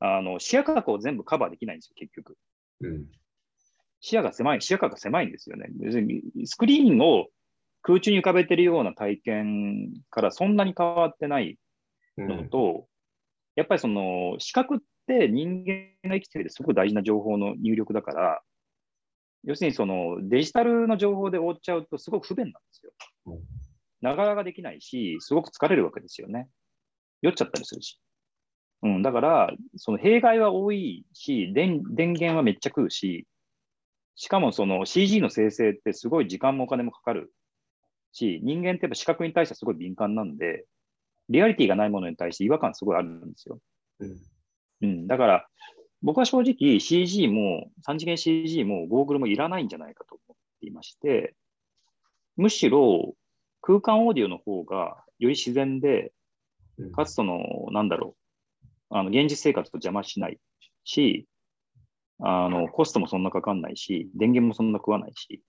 [0.00, 2.36] あの視野角を全部カバーできないんですよ、結局。
[2.80, 3.06] うん、
[4.00, 5.68] 視野が狭い、視野角が狭いんですよね。
[5.76, 7.28] 別にスクリーンを
[7.82, 11.58] 空中に浮かべてるような体験からそんなに変わってない
[12.18, 12.84] のと、うん、
[13.56, 18.42] やっぱりその視覚って人間が生きてるすごく大事な情報の入力だから、
[19.46, 22.92] 要するにそのデジタルの情報で覆っちゃうとすごく不便なんですよ。
[24.00, 26.48] ながらができないし、すごく疲れるわけですよね。
[27.22, 28.00] 酔っちゃったりするし。
[28.82, 33.26] うん、だから、その弊害は多いし電、電源はめっちゃ食うし、
[34.14, 37.32] しかもその CG の生成ってすごい時間もお金もかかる
[38.12, 40.66] し、人間ってやっぱ視覚に対してはすごい敏感なんで、
[41.30, 43.58] リアリティがないものに対して違和感すごいあるんですよ。
[44.00, 44.18] うん、
[44.82, 45.48] うん、だから、
[46.04, 51.34] 僕は正直 CG も、3次元 CG もゴーグルもいらないんじゃないかと思っていまして、
[52.36, 53.14] むしろ
[53.62, 56.12] 空間オーディオの方がより自然で、
[56.92, 57.40] かつその、
[57.70, 58.14] なんだろ
[58.62, 60.38] う、あの現実生活と邪魔しない
[60.84, 61.26] し、
[62.20, 65.40] あのコストもそんなかかんないし、電源もそんな食わないし、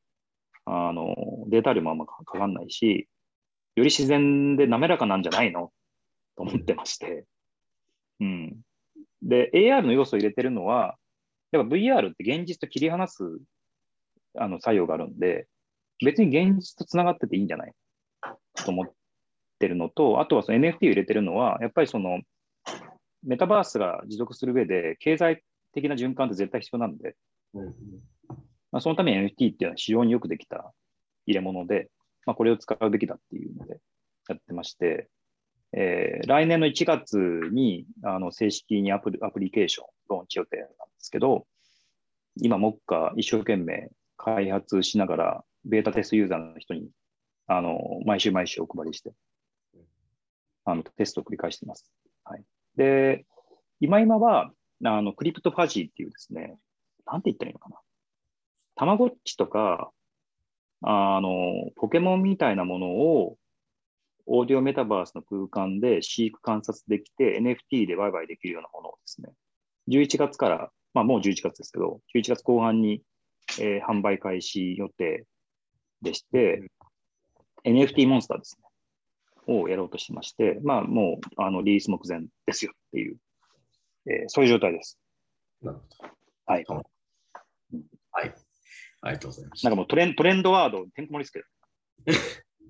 [0.64, 1.16] あの
[1.49, 3.10] データ量もあんまかかんないし、
[3.76, 5.74] より自然で滑らかなんじゃないの？
[6.38, 7.26] と思ってまして。
[8.22, 8.56] うん。
[9.26, 10.95] で、AR の要素を入れてるのは、
[11.51, 13.23] やっぱ VR って現実と切り離す
[14.38, 15.47] あの作用があるんで、
[16.03, 17.73] 別に現実とつながってていいんじゃない？
[18.55, 18.86] と思っ
[19.59, 22.21] てるのと、あとはその NFT を入れてるのは、やっぱりその
[23.23, 27.15] メタバースが持続する上で、経済的な循環って絶対必要なんで、
[27.53, 27.65] うん
[28.71, 30.73] まあ、そのために NFT っていうのは非常によくできた
[31.26, 31.89] 入れ物で、
[32.26, 33.80] まあ、これを使うべきだっていうので
[34.28, 35.07] やってまして、
[35.78, 37.17] えー、来年の1月
[37.51, 41.45] にあの正式にアプリアプリケーションローンチ予定なんですけど、
[42.38, 46.88] 今、目下一生懸命開発しながら、ベータテストユーザーの人に
[47.47, 49.11] あの毎週毎週お配りして、
[50.63, 51.91] あのテストを繰り返しています。
[52.23, 52.43] はい、
[52.78, 53.26] で、
[53.82, 54.51] 今今は
[54.86, 56.57] あのクリプトファジーっていうですね、
[57.05, 57.76] なんて言ったらいいのかな。
[58.76, 59.91] たまごっちとか、
[60.82, 63.38] あの、ポケモンみたいなものを
[64.28, 69.30] オーディオメタバースの空間で飼育観察できて NFT で売買できるようなものをですね、
[69.89, 73.01] 11月から、まあもう11月ですけど、11月後半に、
[73.59, 75.26] えー、販売開始予定
[76.01, 76.63] でして、
[77.65, 78.57] うん、NFT モンスターです
[79.47, 83.17] ね、をやろうとしてまして、まあもうあのリリース目前ですよっていう、
[84.07, 84.97] えー、そういう状態です。
[85.61, 86.13] なるほど。
[86.47, 86.65] はい。
[88.11, 88.36] はい。
[89.01, 89.65] ありがとうございます。
[89.65, 91.45] なんかもうトレントレンドワード、てんこ盛りですけど。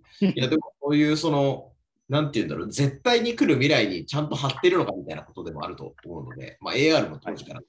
[0.21, 1.71] いや、でもこういうその、
[2.07, 7.65] なんていうんだろう、絶対に来る未来にちゃんと貼ってるのかみたいなことでもあると思うので、まあ、AR も当時から、はい、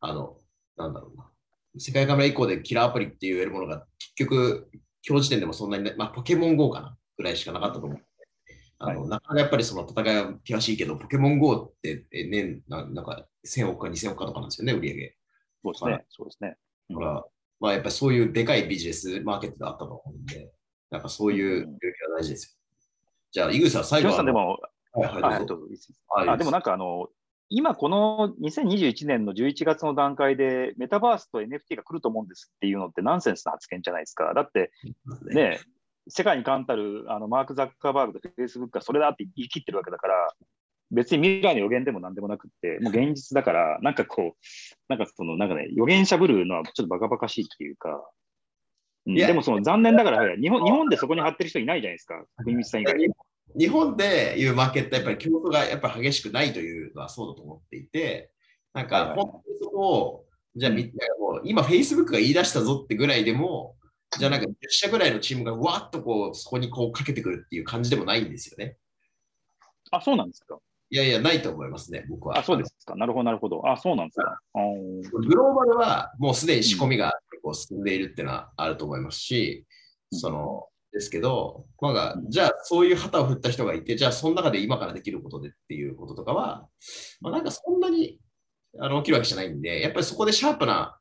[0.00, 0.38] あの、
[0.76, 1.30] なんだろうな、
[1.78, 4.70] 世界カメラ以降でキラーアプリって言えるものが結局、
[5.06, 8.04] 今日時点でもそんなに、ね、まあ、ポケモン GO かなぐらいしかなかったと思う。
[8.78, 15.16] あの、はい、なかなかやっぱりその戦いは険しいけど、ポケモン GO って年ななんか1000億か2000億かとかなんですよね、売り上げ。
[15.62, 16.04] そうですね。
[16.08, 16.56] そうですね。
[16.90, 17.24] だから、
[17.60, 20.50] まあやっぱりそういうでかいビジネスマーケットがあったと思うんで、
[20.90, 22.60] やっぱそういう領域は大事ですよ。
[23.32, 24.24] じゃあ、井口さん、最後は。
[24.24, 24.56] でも、は
[26.24, 27.08] いあでもなんかあの、
[27.48, 34.32] 今この2021年の11月の段階でメタバースと NFT が来ると思うんですっていうのってナンセンスな発言じゃないですか。
[34.34, 34.72] だって
[35.32, 35.60] ね、
[36.08, 40.14] 世界に冠たるあのマーク・ザッカーバーグとフェイスブックがそれだって言い切ってるわけだから、
[40.90, 44.46] 別に未来の予言でも何でもなくって、もう現実だから、なんかこう、
[44.88, 48.02] なんかその、なんかね、予言者ぶるのはちょっとバカバカしいっていうか、うん、
[49.06, 52.96] でもその残念ながら、日本日本でそこに貼ってる人いないじゃないですか、国光さん以外
[53.56, 58.30] 日本でいうマーケットやっぱり競争がやっぱ激しくないというのはそうだと思っていて、
[58.72, 60.24] なんか、本当にそこを、
[60.54, 63.76] じゃあみんなもう、今、Facebook が言い出したぞってぐらいでも、
[64.18, 68.76] じゃあなんか10社ぐらいのチームがわっとこう、そこにこうかけてくるっていう感じでもないんですよね。
[69.90, 70.58] あ、そうなんですか。
[70.92, 72.38] いやいや、ないと思いますね、僕は。
[72.38, 72.96] あ、そうですか。
[72.96, 73.62] なるほど、なるほど。
[73.68, 74.40] あ、そうなんですか。
[75.12, 79.66] グローバルはもうすでに仕込みが結構進んでいるっていうのはあると思いますし、
[80.12, 86.66] うんその、ですけど、まあう、んじゃあそういう旗を振った人がいて、じゃあその中で今からできることでっていうこととかは、
[87.20, 88.18] まあ、なんかそんなに
[88.80, 90.98] あの起きるわけじゃないんで、やっぱりそこでシャープな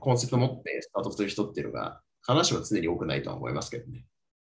[0.00, 4.06] コンセプトを持ってスタートする人っていうのが、必ずしも常に多くないとは思いますけどね。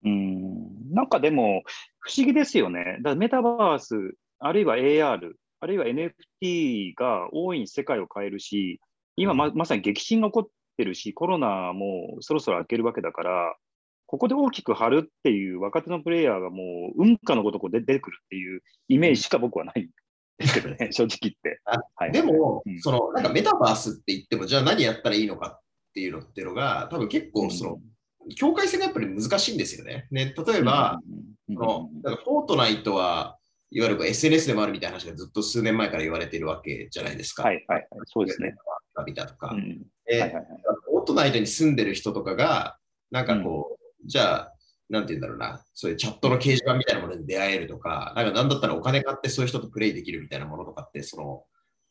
[0.03, 1.61] うんなんかでも、
[1.99, 2.97] 不思議ですよね。
[2.97, 8.81] だからメタバース、あるいは AR、あるいは NFT が大いに世界を変えるし、
[9.15, 13.55] 今ままさに激震が起こってるし、コロナもそろそろ明けるわけだから、
[14.07, 19.89] ここで大きく張るっていう若手のプレイヤーがもう、運かのごとく出出てくるっていうイメージしか僕はないん
[20.39, 21.61] ですけどね、正直言って。
[21.65, 22.79] あはい、でも、うん。
[22.81, 25.61] そのなんかメタバースって言っても、じゃあ何やったらいいのかっ
[25.93, 27.79] ていうのっていうのが、多分結構その、
[28.35, 30.07] 境界線がやっぱり難しいんですよね。
[30.09, 33.37] ね例えば、、うんそのだからフォートナイトは、
[33.71, 37.43] いわゆるこう SNS でもあるみたいな話がずっと数年前から言われているわけじゃないですか。
[37.43, 38.53] はいはいはい、そうですね。。
[39.05, 39.51] ビタとか。
[39.53, 40.45] うんではいはいはい
[40.85, 42.77] フォートナイトに住んでる人とかが、
[43.11, 44.53] なんかこう、じゃあ、
[44.89, 51.43] なんて言うんだろうな、そういうチャットの掲示板みたいなものに出会えるとか、なんかなんだったらお金買ってそういう人とプレイできるみたいなものとかって、その、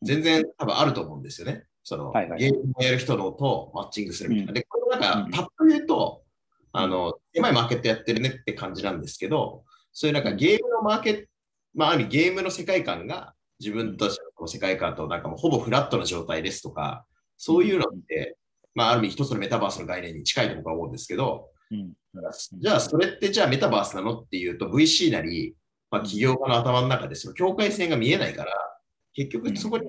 [0.03, 1.65] 全然多分あると思うんですよね。
[1.83, 4.51] その、はいはいゲームをやる人のとマッチングするみたいな。
[4.51, 6.23] うんで、これなんうんか、パッと言うと、
[6.73, 11.30] あの、狭いマーケットやってるねって感じなんですけど、そういうなんかゲームのマーケット、
[11.75, 17.05] まあ、ある意味ゲームの世界観が自分たちのこの世界観となんかもうほぼフラットな状態ですとか、
[17.37, 18.37] そういうのって、
[18.75, 21.93] まあ、ある意味一つのメタバースの概念に近いと僕は思うんですけど、うん。
[22.59, 25.55] じゃあそれってじゃあメタバースなのっていうと VC なり、
[25.91, 28.53] まあ、起業家の頭の中でその境界線が見えないから、
[29.13, 29.85] 結局そこに、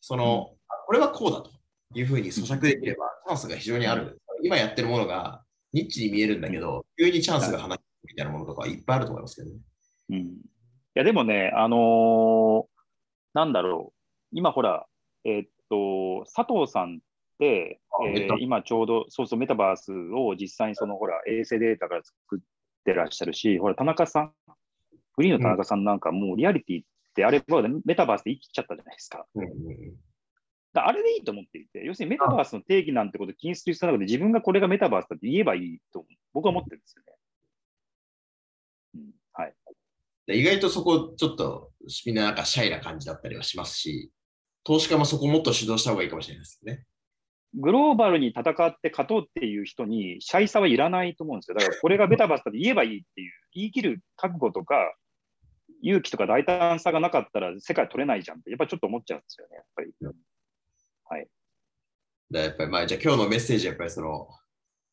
[0.00, 1.50] その、あこれはこうだと
[1.94, 4.20] いうふうに咀嚼できれば、チャンスが非常にある。
[4.42, 5.42] 今やってるものが
[5.72, 9.56] ニッチに見えるんだけど、急にチャンスが放ってみたいなものとかはいっぱいあると思いますけどね。
[10.10, 10.18] うん。
[10.18, 10.30] い
[10.98, 12.76] や、でもね、あのー
[13.34, 13.96] なんだろう、
[14.32, 14.86] 今ほら、
[15.24, 16.98] えーっと、佐藤さんっ
[17.38, 22.40] て、えー今ちょうど、そうそう、メタバースを実際にそのほら、衛星データから作っ
[22.84, 24.32] てらっしゃるし、ほら、田中さん、
[25.14, 26.84] フリーの田中さんなんかもうリアリティっ
[27.14, 29.26] てあればメタバースで生きちゃったじゃないですか。
[29.34, 29.46] うん
[30.78, 37.12] あれでいいと思っていて、要するにメタバースの定義なんてことを気にする必要なくて、自分がこれがメタバースだって言えばいいと僕は思ってるんですよね。
[38.96, 39.54] うん、はい。
[39.54, 39.74] で
[40.28, 41.70] 意外とそこちょっと
[42.04, 44.10] みんななんかシャイな感じだったりはしますし、
[44.64, 46.84] 投資家もそこもっと主導した方がいいかもしれないですよね。
[47.54, 51.56] グローバルに戦って勝とうっていう人にシャイさはいらないと思うんですよ。
[51.56, 54.94] だからこれがメタバースだって言えばいいっていう、言い切る覚悟とか、
[55.82, 59.92] 勇気とか大胆さがなかったら世界取れないじゃんって、やっぱりちょっと思っちゃうんですよね、やっぱり。
[62.30, 64.28] でやっぱりまあじゃあ今日のメッセージはやっぱりその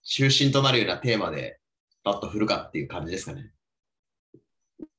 [0.04, 1.60] 中心となるようなテーマで
[2.04, 3.53] バッと振るかっていう感じですかね。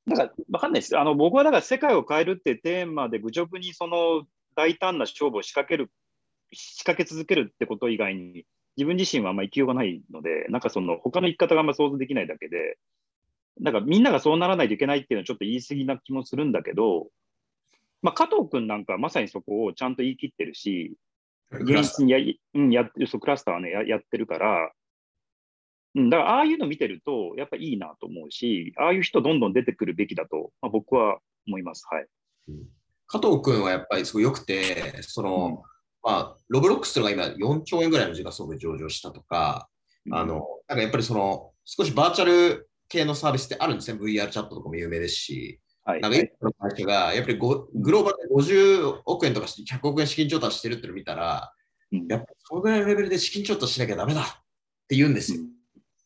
[0.07, 0.97] だから、わかんないです。
[0.97, 4.25] あの、僕はだから世界を変えるってテーマで愚直にその
[4.55, 5.91] 大胆な勝負を仕掛ける、
[6.51, 8.45] 仕掛け続けるってこと以外に、
[8.77, 12.77] 自分自身はあんま生きようがないので、なんかその他の生き方があんま想像できないだけで、
[13.59, 17.07] なんかみんながそうならないといけないっていうのはちょっと言い過ぎな気もするんだけど、
[18.01, 20.97] まあ、加藤君なんかはまさにそこをちゃんと言い切ってるし、
[21.51, 22.19] 現実にや
[22.53, 24.71] うん、やってる、そう、クラスターはねや、やってるから、
[25.95, 31.85] うん、だからああいうの見てると、やっぱいいなと思うし、ああいう人どんどん出てくるべきだと、まあ、僕は思います。
[31.89, 32.07] はい。
[33.07, 35.63] 加藤君はやっぱりすごい良くて、その、
[36.03, 39.69] まあ、ロブロックスというのが今4兆円ぐらいの時価総額上場したとか、
[40.05, 43.99] うんあの、なんかやっぱりその、少しバーチャル系のサービスってあるんですね。
[43.99, 46.01] VR チャットとかも有名ですし、はい。
[46.01, 51.53] なんかの会社が、やっぱりごグローバルで50億円とか100億円資金調達してるってのを見たら、
[51.91, 54.25] うんやっぱそのぐらいのレベルで資金調達しなきゃダメだっ
[54.87, 55.41] て言うんですよ。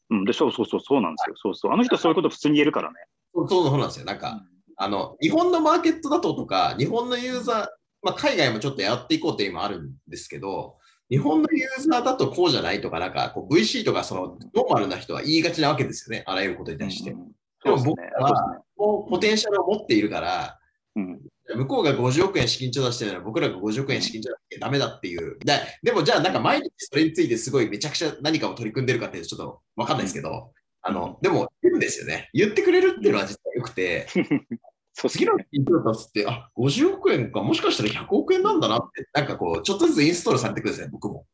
[0.10, 1.36] うん、でそうそうそう、そうなんですよ。
[1.38, 1.72] そうそう。
[1.72, 2.96] あの人そういうこと普通に言えるからね。
[3.34, 4.06] そうそうなんですよ。
[4.06, 4.44] なんか、
[4.78, 7.68] あの、日本のマーケットだととか、日本のユーザー、
[8.02, 10.78] まあ、海外もちょっとやっていこうって今あるんですけど、
[11.10, 17.12] 日本のユーザーだとこうじゃないとか、なんかこう VC とかそのノーマルな人は言いがちなわけですよね、あらゆることに対して。
[17.12, 17.32] うん
[17.62, 20.58] でも僕はもうポテンシャルを持っているから、
[20.96, 21.20] うん
[21.56, 25.38] 向こうが50億円資金調達してるなら僕らが50億円資金調達してダメだっていう。
[25.44, 32.30] だでもじゃあなんか毎日それについてすごいめちゃくちゃ何かを取り組んでるかっていうとちょっとわかんないですけど、あの、でも言うんですよね。
[32.34, 34.08] 言ってくれるっていうのは実は良くて、
[34.94, 41.26] そう次の資金調達って、あ、50億円か、もしかしたら100億円なんだなって、なんかこう、ちょっとずつインストールされてくるんですね、僕も。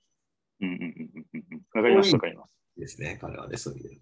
[0.61, 0.85] うんうんうん
[1.33, 2.79] うんうんわかります、わかります。
[2.79, 4.01] ですね、彼はね、そういう。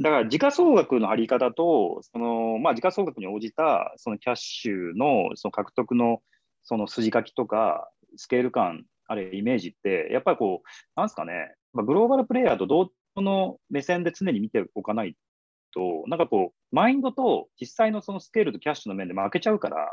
[0.00, 6.22] だから、時価総額の張り方と、その、まあ、時価総額に応じた、そのキャッシュの、その獲得の、
[6.62, 15.16] その筋書きとか、スケール感、あるいはイメージって、やっぱりこう、なんですかね、まあ、グローバルプレイヤーと同の目線で常に見ておかない
[15.74, 19.88] と、なんかこう、マインドと実際のそのスケールとキャッシュの面で負けちゃうから、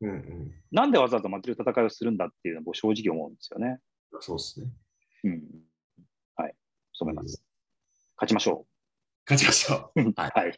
[0.00, 0.54] うんうん。
[0.70, 3.80] なんでわざわざ負ける戦いをするんだっていうのを正直思うんですよね。
[4.20, 4.68] そうですね。
[5.24, 5.42] うん。
[6.36, 6.54] はい。
[6.92, 7.44] そう思います。
[8.16, 8.66] 勝ちましょ
[9.28, 10.00] 勝ちましょう。
[10.00, 10.12] う。
[10.16, 10.48] はいはい。
[10.48, 10.52] っ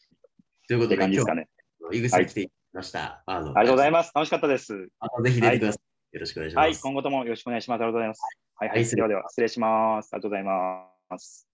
[0.69, 1.49] ということで、て感じですかね。
[1.91, 1.99] ね。
[1.99, 3.23] 井口さん来ていただきました。
[3.27, 4.13] あのありがとうございまます。
[4.15, 4.67] 楽しかったです。
[4.67, 4.89] す。
[5.01, 6.15] あのぜひ出てください。
[6.15, 6.75] よろしくお願いしまはい。
[6.77, 6.83] す。
[6.83, 7.83] 今後ともよろしくお願いします。
[7.83, 8.21] ありがとうございます。
[8.55, 8.69] はい。
[8.69, 8.85] はい。
[8.85, 10.11] ではでは、失礼します。
[10.13, 11.50] ありがとうございます。